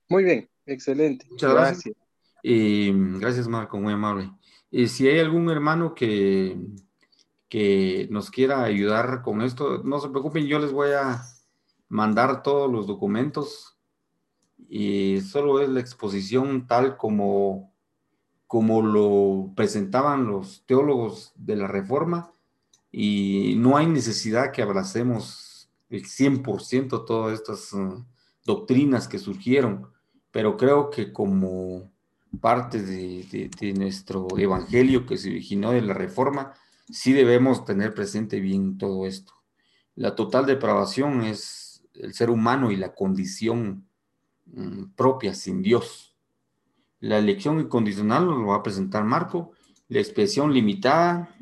[0.09, 1.27] Muy bien, excelente.
[1.31, 1.95] Muchas gracias.
[2.43, 4.31] Gracias, gracias Marco, muy amable.
[4.71, 6.59] Y si hay algún hermano que
[7.53, 11.23] que nos quiera ayudar con esto, no se preocupen, yo les voy a
[11.91, 13.77] mandar todos los documentos
[14.71, 17.75] y solo es la exposición tal como,
[18.47, 22.33] como lo presentaban los teólogos de la Reforma
[22.91, 28.03] y no hay necesidad que abracemos el 100% todas estas uh,
[28.47, 29.89] doctrinas que surgieron,
[30.31, 31.93] pero creo que como
[32.41, 36.55] parte de, de nuestro evangelio que se originó de la Reforma,
[36.91, 39.33] sí debemos tener presente bien todo esto.
[39.95, 43.87] La total depravación es el ser humano y la condición
[44.47, 46.17] mm, propia sin Dios.
[47.01, 49.53] La elección incondicional lo va a presentar Marco.
[49.89, 51.35] La expresión limitada.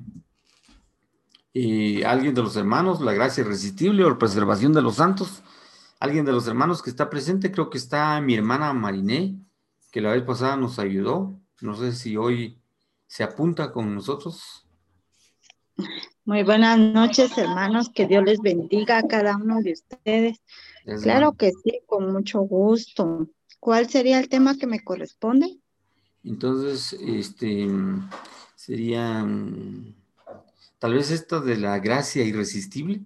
[1.53, 5.43] Y alguien de los hermanos, la gracia irresistible o la preservación de los santos.
[5.99, 9.37] Alguien de los hermanos que está presente, creo que está mi hermana Mariné,
[9.91, 11.39] que la vez pasada nos ayudó.
[11.61, 12.59] No sé si hoy
[13.07, 14.67] se apunta con nosotros.
[16.25, 17.89] Muy buenas noches, hermanos.
[17.89, 20.41] Que Dios les bendiga a cada uno de ustedes.
[21.03, 23.29] claro que sí, con mucho gusto.
[23.59, 25.59] ¿Cuál sería el tema que me corresponde?
[26.25, 27.69] Entonces, este
[28.55, 29.95] sería mm,
[30.79, 33.03] tal vez esto de la gracia irresistible.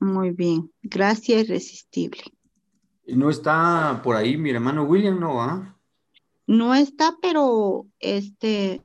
[0.00, 2.22] Muy bien, gracia irresistible.
[3.06, 5.42] No está por ahí mi hermano William, ¿no?
[5.42, 5.76] ¿ah?
[6.46, 8.82] No está, pero este,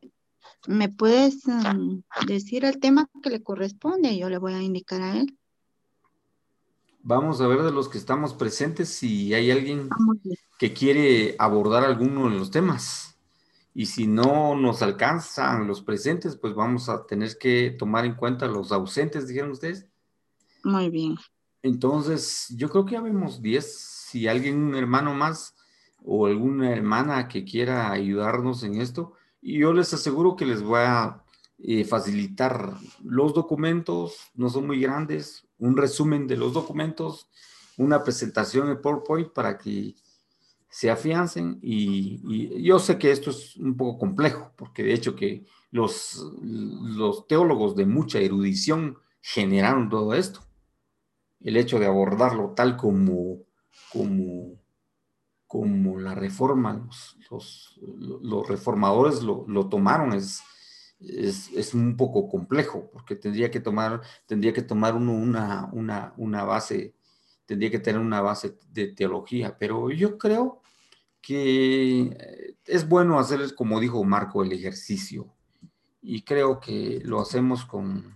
[0.68, 4.18] ¿me puedes mm, decir el tema que le corresponde?
[4.18, 5.38] Yo le voy a indicar a él.
[7.02, 9.90] Vamos a ver de los que estamos presentes si hay alguien
[10.58, 13.18] que quiere abordar alguno de los temas.
[13.74, 18.46] Y si no nos alcanzan los presentes, pues vamos a tener que tomar en cuenta
[18.48, 19.88] los ausentes, dijeron ustedes.
[20.64, 21.16] Muy bien.
[21.62, 23.80] Entonces, yo creo que ya vemos 10.
[24.10, 25.56] Si alguien, un hermano más
[26.06, 29.14] o alguna hermana que quiera ayudarnos en esto,
[29.44, 31.24] yo les aseguro que les voy a
[31.60, 32.74] eh, facilitar
[33.04, 37.30] los documentos, no son muy grandes, un resumen de los documentos,
[37.78, 39.96] una presentación en PowerPoint para que
[40.70, 45.46] se afiancen y, yo sé que esto es un poco complejo, porque de hecho que
[45.72, 50.42] los, los teólogos de mucha erudición generaron todo esto.
[51.42, 53.44] El hecho de abordarlo tal como,
[53.92, 54.63] como,
[55.54, 56.90] como la reforma,
[57.30, 60.42] los, los, reformadores lo, lo tomaron, es,
[61.00, 66.44] es, un poco complejo, porque tendría que tomar, tendría que tomar uno una, una, una
[66.44, 66.96] base,
[67.46, 70.64] tendría que tener una base de teología, pero yo creo
[71.22, 75.36] que es bueno hacer, como dijo Marco, el ejercicio,
[76.02, 78.16] y creo que lo hacemos con,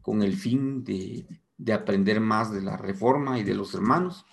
[0.00, 1.24] con el fin de,
[1.56, 4.26] de aprender más de la reforma y de los hermanos.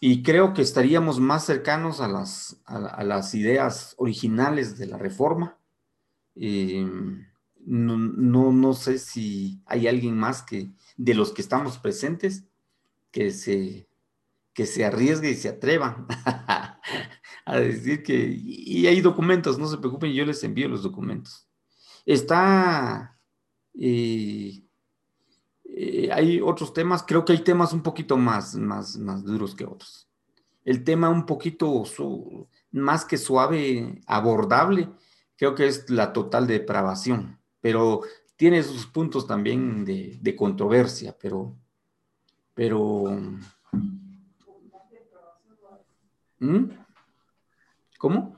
[0.00, 5.58] Y creo que estaríamos más cercanos a las, a las ideas originales de la reforma
[6.40, 6.86] eh,
[7.66, 12.44] no, no, sé si hay alguien más que de los que estamos presentes
[13.10, 13.88] que se,
[14.54, 16.06] que se arriesgue y se atreva
[17.44, 21.48] a decir que, y hay documentos, no se preocupen, yo les envío los documentos.
[22.06, 23.18] Está,
[23.74, 24.62] eh,
[25.68, 29.64] eh, hay otros temas, creo que hay temas un poquito más, más, más duros que
[29.64, 30.08] otros.
[30.64, 31.84] El tema un poquito
[32.72, 34.88] más que suave, abordable,
[35.36, 38.02] creo que es la total depravación, pero
[38.36, 41.56] tiene sus puntos también de, controversia, pero,
[42.54, 43.04] pero,
[46.38, 46.64] ¿Mm?
[47.98, 48.36] ¿cómo?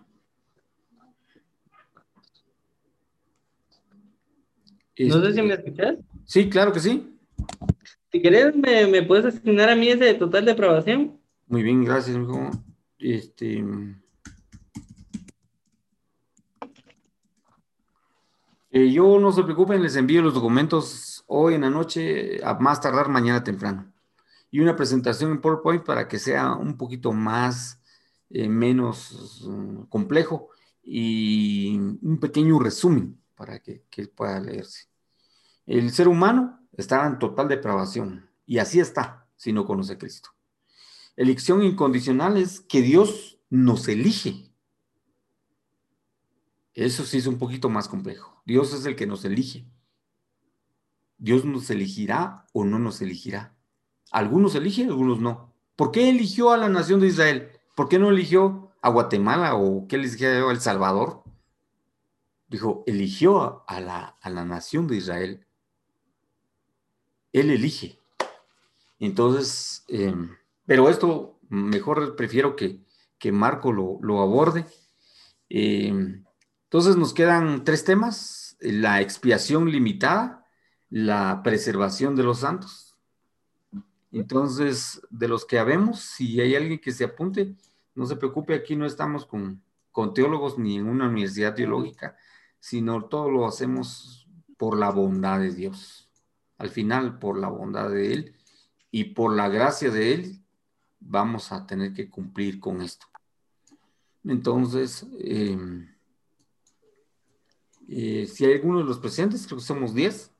[4.98, 5.96] no sé si me este, escuchas.
[6.24, 7.19] Sí, claro que sí.
[8.12, 11.18] Si querés, me, me puedes asignar a mí ese total depravación.
[11.47, 12.16] Muy bien, gracias,
[12.99, 13.64] Este,
[18.72, 22.80] Eh, yo no se preocupen, les envío los documentos hoy en la noche, a más
[22.80, 23.93] tardar mañana temprano.
[24.51, 27.80] Y una presentación en PowerPoint para que sea un poquito más,
[28.30, 30.51] eh, menos mm, complejo
[30.84, 34.88] y un pequeño resumen para que, que pueda leerse.
[35.66, 40.30] El ser humano está en total depravación y así está si no conoce a Cristo.
[41.16, 44.50] Elección incondicional es que Dios nos elige
[46.74, 48.42] eso sí es un poquito más complejo.
[48.46, 49.66] Dios es el que nos elige.
[51.18, 53.54] Dios nos elegirá o no nos elegirá.
[54.10, 55.52] Algunos eligen, algunos no.
[55.76, 57.50] ¿Por qué eligió a la nación de Israel?
[57.74, 61.22] ¿Por qué no eligió a Guatemala o qué eligió a El Salvador?
[62.48, 65.46] Dijo, eligió a la, a la nación de Israel.
[67.32, 67.98] Él elige.
[68.98, 72.80] Entonces, em, pero esto mejor prefiero que,
[73.18, 74.66] que Marco lo, lo aborde.
[75.48, 76.22] Eh,
[76.64, 80.46] entonces nos quedan tres temas, la expiación limitada,
[80.88, 82.96] la preservación de los santos.
[84.12, 87.54] Entonces, de los que habemos, si hay alguien que se apunte,
[87.94, 92.16] no se preocupe, aquí no estamos con, con teólogos ni en una universidad teológica,
[92.58, 95.99] sino todo lo hacemos por la bondad de Dios.
[96.61, 98.34] Al final, por la bondad de Él
[98.90, 100.44] y por la gracia de Él,
[100.98, 103.06] vamos a tener que cumplir con esto.
[104.24, 105.56] Entonces, eh,
[107.88, 110.32] eh, si hay alguno de los presentes, creo que somos 10.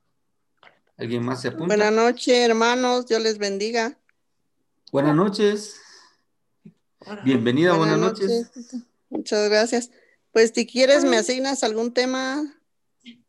[0.95, 1.65] ¿Alguien más se apunta?
[1.65, 3.07] Buenas noches, hermanos.
[3.07, 3.97] Dios les bendiga.
[4.91, 5.81] Buenas noches.
[7.23, 8.51] Bienvenida, buenas, noches.
[9.09, 9.89] Muchas gracias.
[10.31, 12.43] Pues si quieres, me asignas algún tema.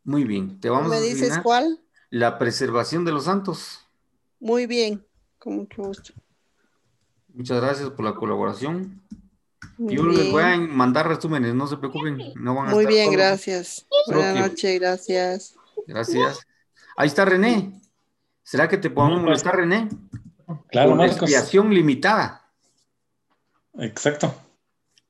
[0.03, 1.82] Muy bien, te vamos a ¿Me dices cuál?
[2.13, 3.87] La preservación de los santos.
[4.39, 5.03] Muy bien,
[5.39, 6.13] con mucho gusto.
[7.33, 9.01] Muchas gracias por la colaboración.
[9.79, 12.19] Yo les voy a mandar resúmenes, no se preocupen.
[12.35, 13.87] No van a Muy bien, gracias.
[14.05, 15.55] Buenas noches, gracias.
[15.87, 16.45] Gracias.
[16.95, 17.81] Ahí está René.
[18.43, 19.89] ¿Será que te podemos molestar, René?
[20.69, 21.23] Claro, Marcos.
[21.23, 22.47] Expiación limitada.
[23.79, 24.35] Exacto.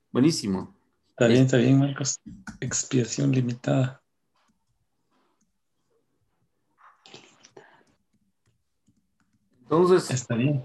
[0.09, 0.73] Buenísimo.
[1.09, 2.21] Está bien, está bien, Marcos.
[2.61, 4.02] Expiación limitada.
[9.64, 10.64] Entonces, está bien.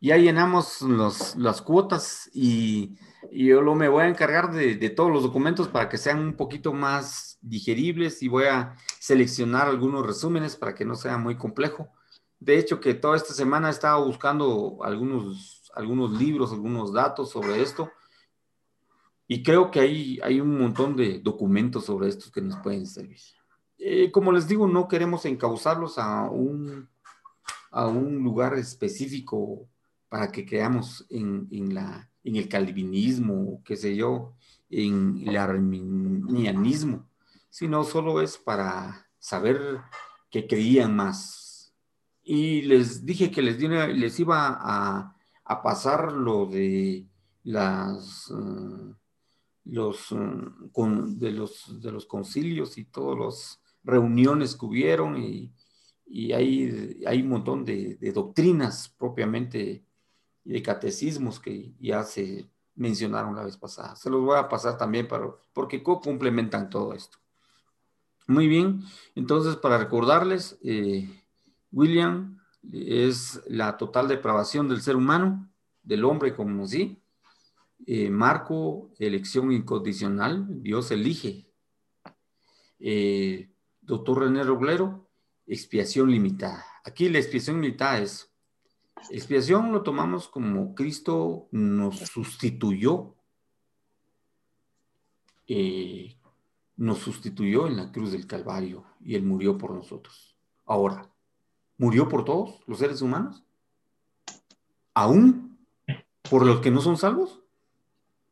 [0.00, 2.96] ya llenamos las cuotas y,
[3.30, 6.34] yo lo me voy a encargar de, de, todos los documentos para que sean un
[6.34, 11.88] poquito más digeribles y voy a seleccionar algunos resúmenes para que no sea muy complejo.
[12.40, 17.60] De hecho, que toda esta semana he estado buscando algunos, algunos libros, algunos datos sobre
[17.60, 17.90] esto
[19.30, 23.20] y creo que hay, hay un montón de documentos sobre estos que nos pueden servir.
[23.76, 26.88] Eh, como les digo, no queremos encauzarlos a un,
[27.70, 29.68] a un lugar específico
[30.08, 34.34] para que creamos en, en, el calvinismo, qué sé yo,
[34.70, 37.08] en el arminianismo,
[37.50, 39.80] sino solo es para saber
[40.30, 41.72] que creían más.
[42.22, 45.14] Y les dije que les, les iba a,
[45.62, 47.06] pasar lo de
[47.42, 48.30] las...
[48.30, 48.94] Uh,
[49.68, 55.52] los, mm, con, de, los, de los concilios y todas las reuniones que hubieron y,
[56.10, 59.84] y hay, hay un montón de, doctrinas propiamente
[60.44, 63.94] de catecismos que ya se mencionaron la vez pasada.
[63.96, 67.18] Se los voy a pasar también para, porque complementan todo esto.
[68.26, 68.82] Muy bien,
[69.14, 71.08] entonces para recordarles, eh,
[71.72, 72.38] William
[72.72, 75.50] es la total depravación del ser humano,
[75.82, 77.02] del hombre como sí,
[77.86, 81.46] eh, marco, elección incondicional, Dios elige.
[82.78, 83.50] Eh,
[83.80, 85.07] doctor René Roblero,
[85.48, 86.64] expiación limitada.
[86.84, 88.30] Aquí la expiación limitada es,
[89.10, 93.14] expiación lo tomamos como Cristo nos sustituyó,
[95.46, 96.16] eh,
[96.76, 100.36] nos sustituyó en la cruz del Calvario y Él murió por nosotros.
[100.66, 101.10] Ahora,
[101.78, 103.42] ¿murió por todos los seres humanos?
[104.94, 105.58] ¿Aún
[106.28, 107.40] por los que no son salvos?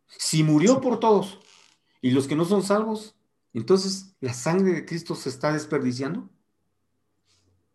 [0.07, 1.41] Si murió por todos
[2.03, 3.17] y los que no son salvos,
[3.55, 6.29] entonces la sangre de Cristo se está desperdiciando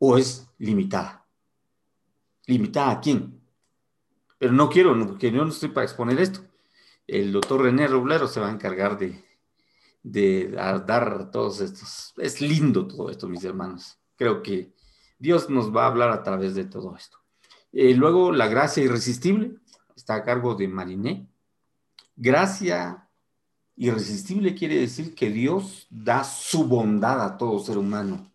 [0.03, 1.27] o es limitada.
[2.47, 3.39] ¿Limitada a quién?
[4.39, 6.39] Pero no quiero, porque yo no estoy para exponer esto.
[7.05, 12.15] El doctor René Roblero se va a encargar de, dar, todos estos.
[12.17, 13.99] Es lindo todo esto, mis hermanos.
[14.15, 14.73] Creo que
[15.19, 17.19] Dios nos va a hablar a través de todo esto.
[17.71, 19.59] Eh, luego, la gracia irresistible
[19.95, 21.27] está a cargo de Mariné.
[22.15, 23.07] Gracia
[23.75, 28.30] irresistible quiere decir que Dios da su bondad a todo ser humano.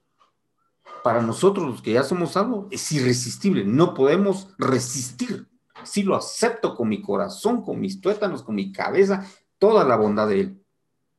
[1.06, 5.48] Para nosotros los que ya somos salvos es irresistible, no podemos resistir.
[5.84, 9.24] Si lo acepto con mi corazón, con mis tuétanos, con mi cabeza,
[9.56, 10.66] toda la bondad de Él.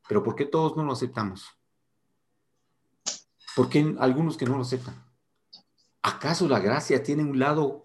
[0.10, 1.46] Pero ¿por qué todos no lo aceptamos?
[3.56, 5.02] ¿Por qué algunos que no lo aceptan?
[6.02, 7.82] ¿Acaso la gracia tiene un lado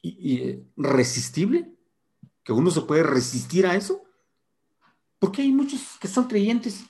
[0.00, 1.76] irresistible?
[2.42, 4.02] que uno se puede resistir a eso?
[5.18, 6.86] Porque hay muchos que son creyentes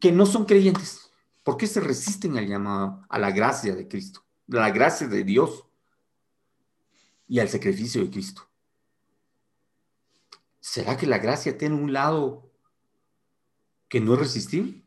[0.00, 1.05] que no son creyentes.
[1.46, 5.22] ¿Por qué se resisten al llamado, a la gracia de Cristo, a la gracia de
[5.22, 5.64] Dios
[7.28, 8.50] y al sacrificio de Cristo?
[10.58, 12.50] ¿Será que la gracia tiene un lado
[13.88, 14.82] que no es resistible?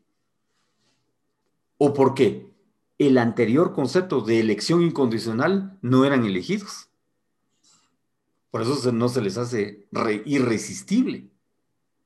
[1.78, 2.52] ¿O por qué
[2.98, 6.90] el anterior concepto de elección incondicional no eran elegidos?
[8.50, 9.88] Por eso no se les hace
[10.26, 11.30] irresistible.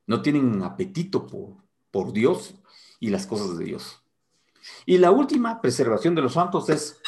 [0.07, 1.57] No tienen un apetito por,
[1.91, 2.55] por Dios
[3.01, 4.01] y las cosas de Dios.
[4.85, 7.01] Y la última preservación de los santos es,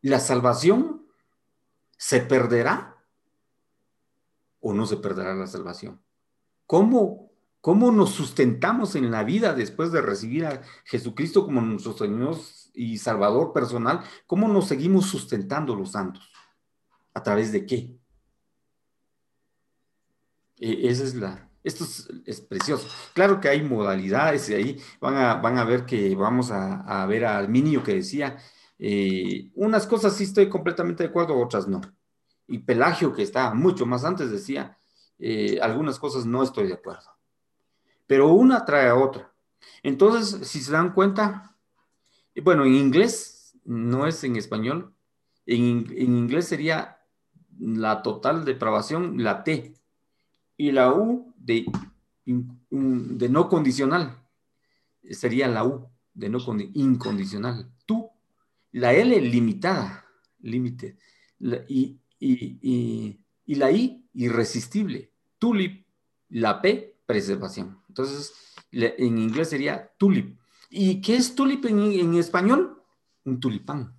[0.00, 1.06] ¿la salvación
[1.96, 2.96] se perderá
[4.60, 6.02] o no se perderá la salvación?
[6.66, 12.36] ¿Cómo, cómo nos sustentamos en la vida después de recibir a Jesucristo como nuestro Señor
[12.74, 14.02] y Salvador personal?
[14.26, 16.32] ¿Cómo nos seguimos sustentando los santos?
[17.14, 17.96] ¿A través de qué?
[20.58, 21.84] E, esa es la, esto
[22.26, 22.88] es, precioso.
[23.14, 27.24] Claro que hay modalidades y ahí van a, van a ver que vamos a, ver
[27.24, 28.36] al Minio que decía,
[28.78, 31.80] eh, unas cosas sí estoy completamente de acuerdo, otras no.
[32.48, 34.76] Y Pelagio, que está mucho más antes, decía,
[35.18, 37.10] eh, algunas cosas no estoy de acuerdo.
[38.06, 39.32] Pero una trae a otra.
[39.84, 41.56] Entonces, si se dan cuenta,
[42.42, 44.92] bueno, en inglés, no es en español,
[45.46, 46.98] en, en inglés sería
[47.58, 49.74] la total depravación, la T,
[50.56, 51.66] y la U de,
[52.24, 54.18] de no condicional,
[55.10, 56.38] sería la U de no
[56.74, 57.70] incondicional.
[57.86, 58.10] Tú,
[58.72, 60.04] la L limitada,
[60.40, 60.96] límite,
[61.68, 65.12] y, y, y, la I irresistible.
[65.38, 65.86] tulip,
[66.28, 67.82] la P, preservación.
[67.88, 68.32] Entonces,
[68.70, 70.38] en inglés sería tulip.
[70.70, 72.82] ¿Y qué es tulip en, español?
[73.24, 73.94] Un tulipán.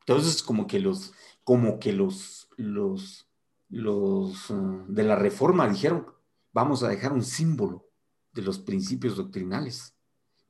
[0.00, 1.12] Entonces, como que los,
[1.44, 3.25] como que los, los,
[3.68, 6.06] los uh, de la reforma dijeron,
[6.52, 7.88] vamos a dejar un símbolo
[8.32, 9.94] de los principios doctrinales.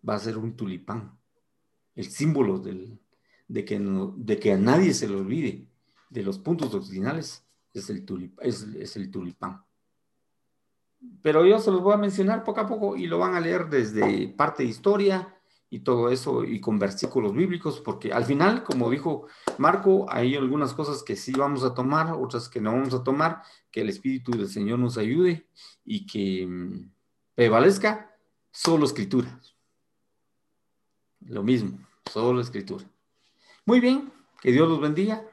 [0.07, 1.19] Va a ser un tulipán.
[1.95, 3.01] El símbolo del,
[3.49, 5.69] de, que de que a nadie se le olvide
[6.11, 8.05] de los puntos doctrinales es el,
[8.41, 9.67] es el tulipán
[11.23, 13.69] pero yo se los voy a mencionar poco a poco y lo van a leer
[13.69, 15.36] desde parte de historia
[15.69, 19.27] y todo eso y con versículos bíblicos, porque al final, como dijo
[19.59, 23.43] Marco, hay algunas cosas que sí vamos a tomar, otras que no vamos a tomar,
[23.71, 25.49] que el Espíritu del Señor nos ayude
[25.85, 26.91] y que mm,
[27.35, 28.15] prevalezca
[28.51, 29.41] solo escritura.
[31.21, 31.79] Lo mismo,
[32.11, 32.85] solo escritura.
[33.65, 35.25] Muy bien, que Dios los bendiga,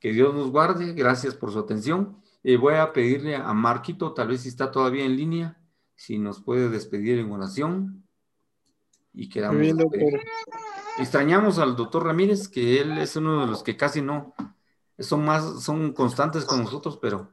[0.00, 4.28] que Dios nos guarde, gracias por su atención eh, voy a pedirle a Marquito, tal
[4.28, 5.60] vez si está todavía en línea,
[5.96, 8.05] si nos puede despedir en oración.
[9.16, 9.58] Y quedamos.
[9.60, 9.76] Bien,
[10.98, 14.34] Extrañamos al doctor Ramírez, que él es uno de los que casi no
[14.98, 17.30] son más, son constantes con nosotros, pero,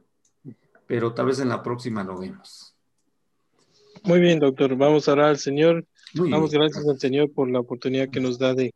[0.86, 2.74] pero tal vez en la próxima lo vemos.
[4.02, 4.76] Muy bien, doctor.
[4.76, 5.86] Vamos a orar al Señor.
[6.14, 8.74] Damos gracias al Señor por la oportunidad que nos da de,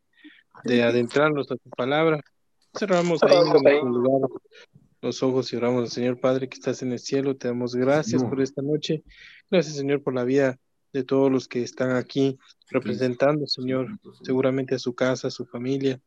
[0.63, 2.21] de adentrarnos a tu palabra.
[2.77, 4.29] Cerramos ahí en lugar
[5.01, 7.35] los ojos y oramos al Señor Padre que estás en el cielo.
[7.35, 9.03] Te damos gracias por esta noche.
[9.49, 10.59] Gracias, Señor, por la vida
[10.93, 12.37] de todos los que están aquí
[12.69, 13.87] representando, Señor,
[14.23, 16.01] seguramente a su casa, a su familia.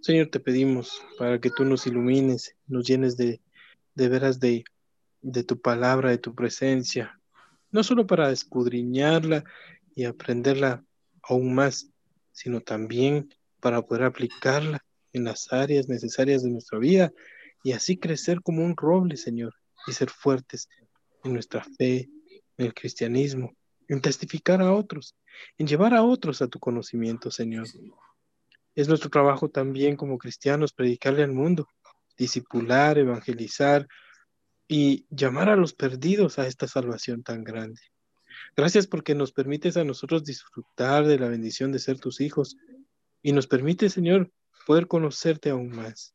[0.00, 3.40] Señor, te pedimos para que tú nos ilumines, nos llenes de,
[3.94, 4.64] de veras de,
[5.22, 7.20] de tu palabra, de tu presencia,
[7.70, 9.44] no solo para escudriñarla
[9.94, 10.84] y aprenderla
[11.22, 11.90] aún más,
[12.32, 17.12] sino también para poder aplicarla en las áreas necesarias de nuestra vida
[17.64, 19.54] y así crecer como un roble, Señor,
[19.86, 20.68] y ser fuertes
[21.24, 22.08] en nuestra fe,
[22.58, 23.55] en el cristianismo,
[23.88, 25.16] en testificar a otros,
[25.58, 27.66] en llevar a otros a tu conocimiento, Señor.
[28.74, 31.68] Es nuestro trabajo también como cristianos predicarle al mundo,
[32.16, 33.86] disipular, evangelizar
[34.68, 37.80] y llamar a los perdidos a esta salvación tan grande.
[38.56, 42.56] Gracias porque nos permites a nosotros disfrutar de la bendición de ser tus hijos
[43.22, 44.30] y nos permite, Señor,
[44.66, 46.14] poder conocerte aún más.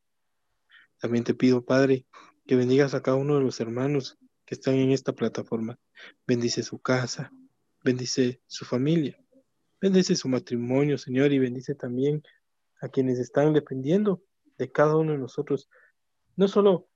[0.99, 2.05] También te pido, Padre,
[2.45, 5.79] que bendigas a cada uno de los hermanos que están en esta plataforma.
[6.27, 7.31] Bendice su casa,
[7.83, 9.17] bendice su familia,
[9.79, 12.23] bendice su matrimonio, Señor, y bendice también
[12.81, 14.23] a quienes están dependiendo
[14.57, 15.69] de cada uno de nosotros,
[16.35, 16.87] no solo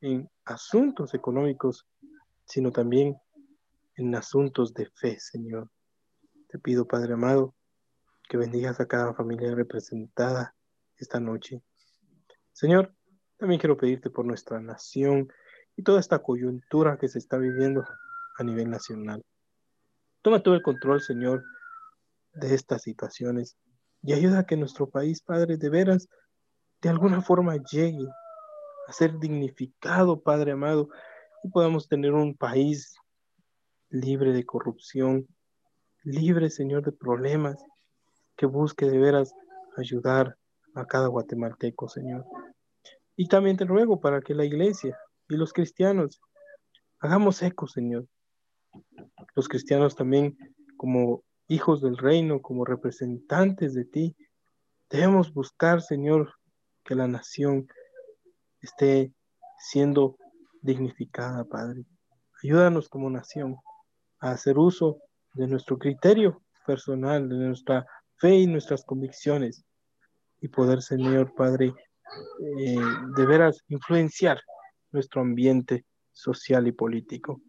[0.00, 1.86] en asuntos económicos,
[2.44, 3.16] sino también
[3.96, 5.70] en asuntos de fe, Señor.
[6.48, 7.54] Te pido, Padre amado,
[8.28, 10.54] que bendigas a cada familia representada
[10.96, 11.62] esta noche.
[12.52, 12.94] Señor,
[13.36, 15.32] también quiero pedirte por nuestra nación
[15.76, 17.84] y toda esta coyuntura que se está viviendo
[18.36, 19.24] a nivel nacional.
[20.22, 21.44] Toma todo el control, Señor,
[22.34, 23.56] de estas situaciones
[24.02, 26.08] y ayuda a que nuestro país, Padre, de veras,
[26.82, 28.06] de alguna forma llegue
[28.86, 30.88] a ser dignificado, Padre amado,
[31.42, 32.94] y podamos tener un país
[33.90, 35.26] libre de corrupción,
[36.04, 37.62] libre, Señor, de problemas,
[38.36, 39.34] que busque de veras
[39.76, 40.36] ayudar
[40.74, 42.24] a cada guatemalteco, Señor.
[43.16, 44.96] Y también te ruego para que la iglesia
[45.28, 46.20] y los cristianos
[47.00, 48.06] hagamos eco, Señor.
[49.38, 50.36] Los cristianos también
[50.76, 54.16] como hijos del reino, como representantes de ti,
[54.90, 56.34] debemos buscar, Señor,
[56.84, 57.68] que la nación
[58.60, 59.12] esté
[59.60, 60.16] siendo
[60.60, 61.84] dignificada, Padre.
[62.42, 63.54] Ayúdanos como nación
[64.18, 64.98] a hacer uso
[65.34, 67.86] de nuestro criterio personal, de nuestra
[68.16, 69.64] fe y nuestras convicciones
[70.40, 71.72] y poder, Señor Padre,
[72.58, 72.76] eh,
[73.16, 74.40] de veras influenciar
[74.90, 77.40] nuestro ambiente social y político.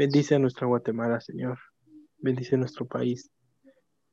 [0.00, 1.58] Bendice a nuestra Guatemala, Señor.
[2.16, 3.30] Bendice a nuestro país.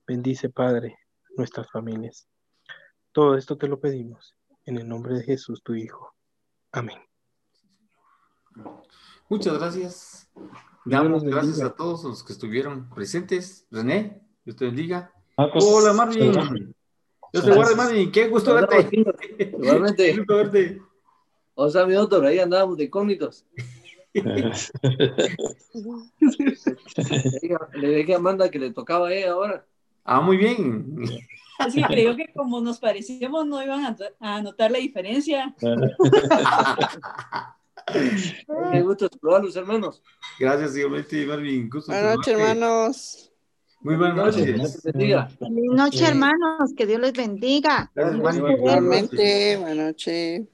[0.05, 0.97] Bendice, Padre,
[1.37, 2.27] nuestras familias.
[3.13, 4.35] Todo esto te lo pedimos
[4.65, 6.13] en el nombre de Jesús, tu Hijo.
[6.73, 6.97] Amén.
[9.29, 10.29] Muchas gracias.
[10.83, 13.65] Damos gracias a todos los que estuvieron presentes.
[13.71, 15.13] René, Dios te bendiga.
[15.37, 16.33] Hola, Marvin.
[17.31, 18.11] Yo te guarde, Manny.
[18.11, 18.89] Qué gusto verte.
[19.39, 20.17] Igualmente.
[20.17, 20.81] gusto verte.
[21.55, 23.45] O sea, mi doctor, ahí andábamos de incógnitos.
[27.73, 29.65] le dije a Amanda que le tocaba a ella ahora.
[30.03, 31.03] Ah, muy bien.
[31.59, 35.53] Así creo que como nos parecíamos no iban a, notar la diferencia.
[38.71, 40.01] Qué gusto saludarlos, hermanos.
[40.39, 41.69] Gracias, igualmente, Marvin.
[41.69, 43.31] Buenas noches, hermanos.
[43.81, 44.83] Muy buenas noches.
[44.93, 46.73] Buenas noches, hermanos.
[46.75, 47.89] Que Dios les bendiga.
[47.95, 50.47] Igualmente, buenas noches.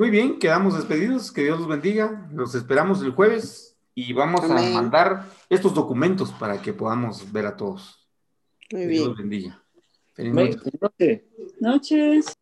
[0.00, 1.30] Muy bien, quedamos despedidos.
[1.30, 2.26] Que Dios los bendiga.
[2.32, 7.54] Los esperamos el jueves y vamos a mandar estos documentos para que podamos ver a
[7.54, 8.08] todos.
[8.72, 8.92] Muy bien.
[8.92, 9.62] Dios los bendiga.
[10.14, 11.28] Feliz noche.
[11.60, 12.39] Noches.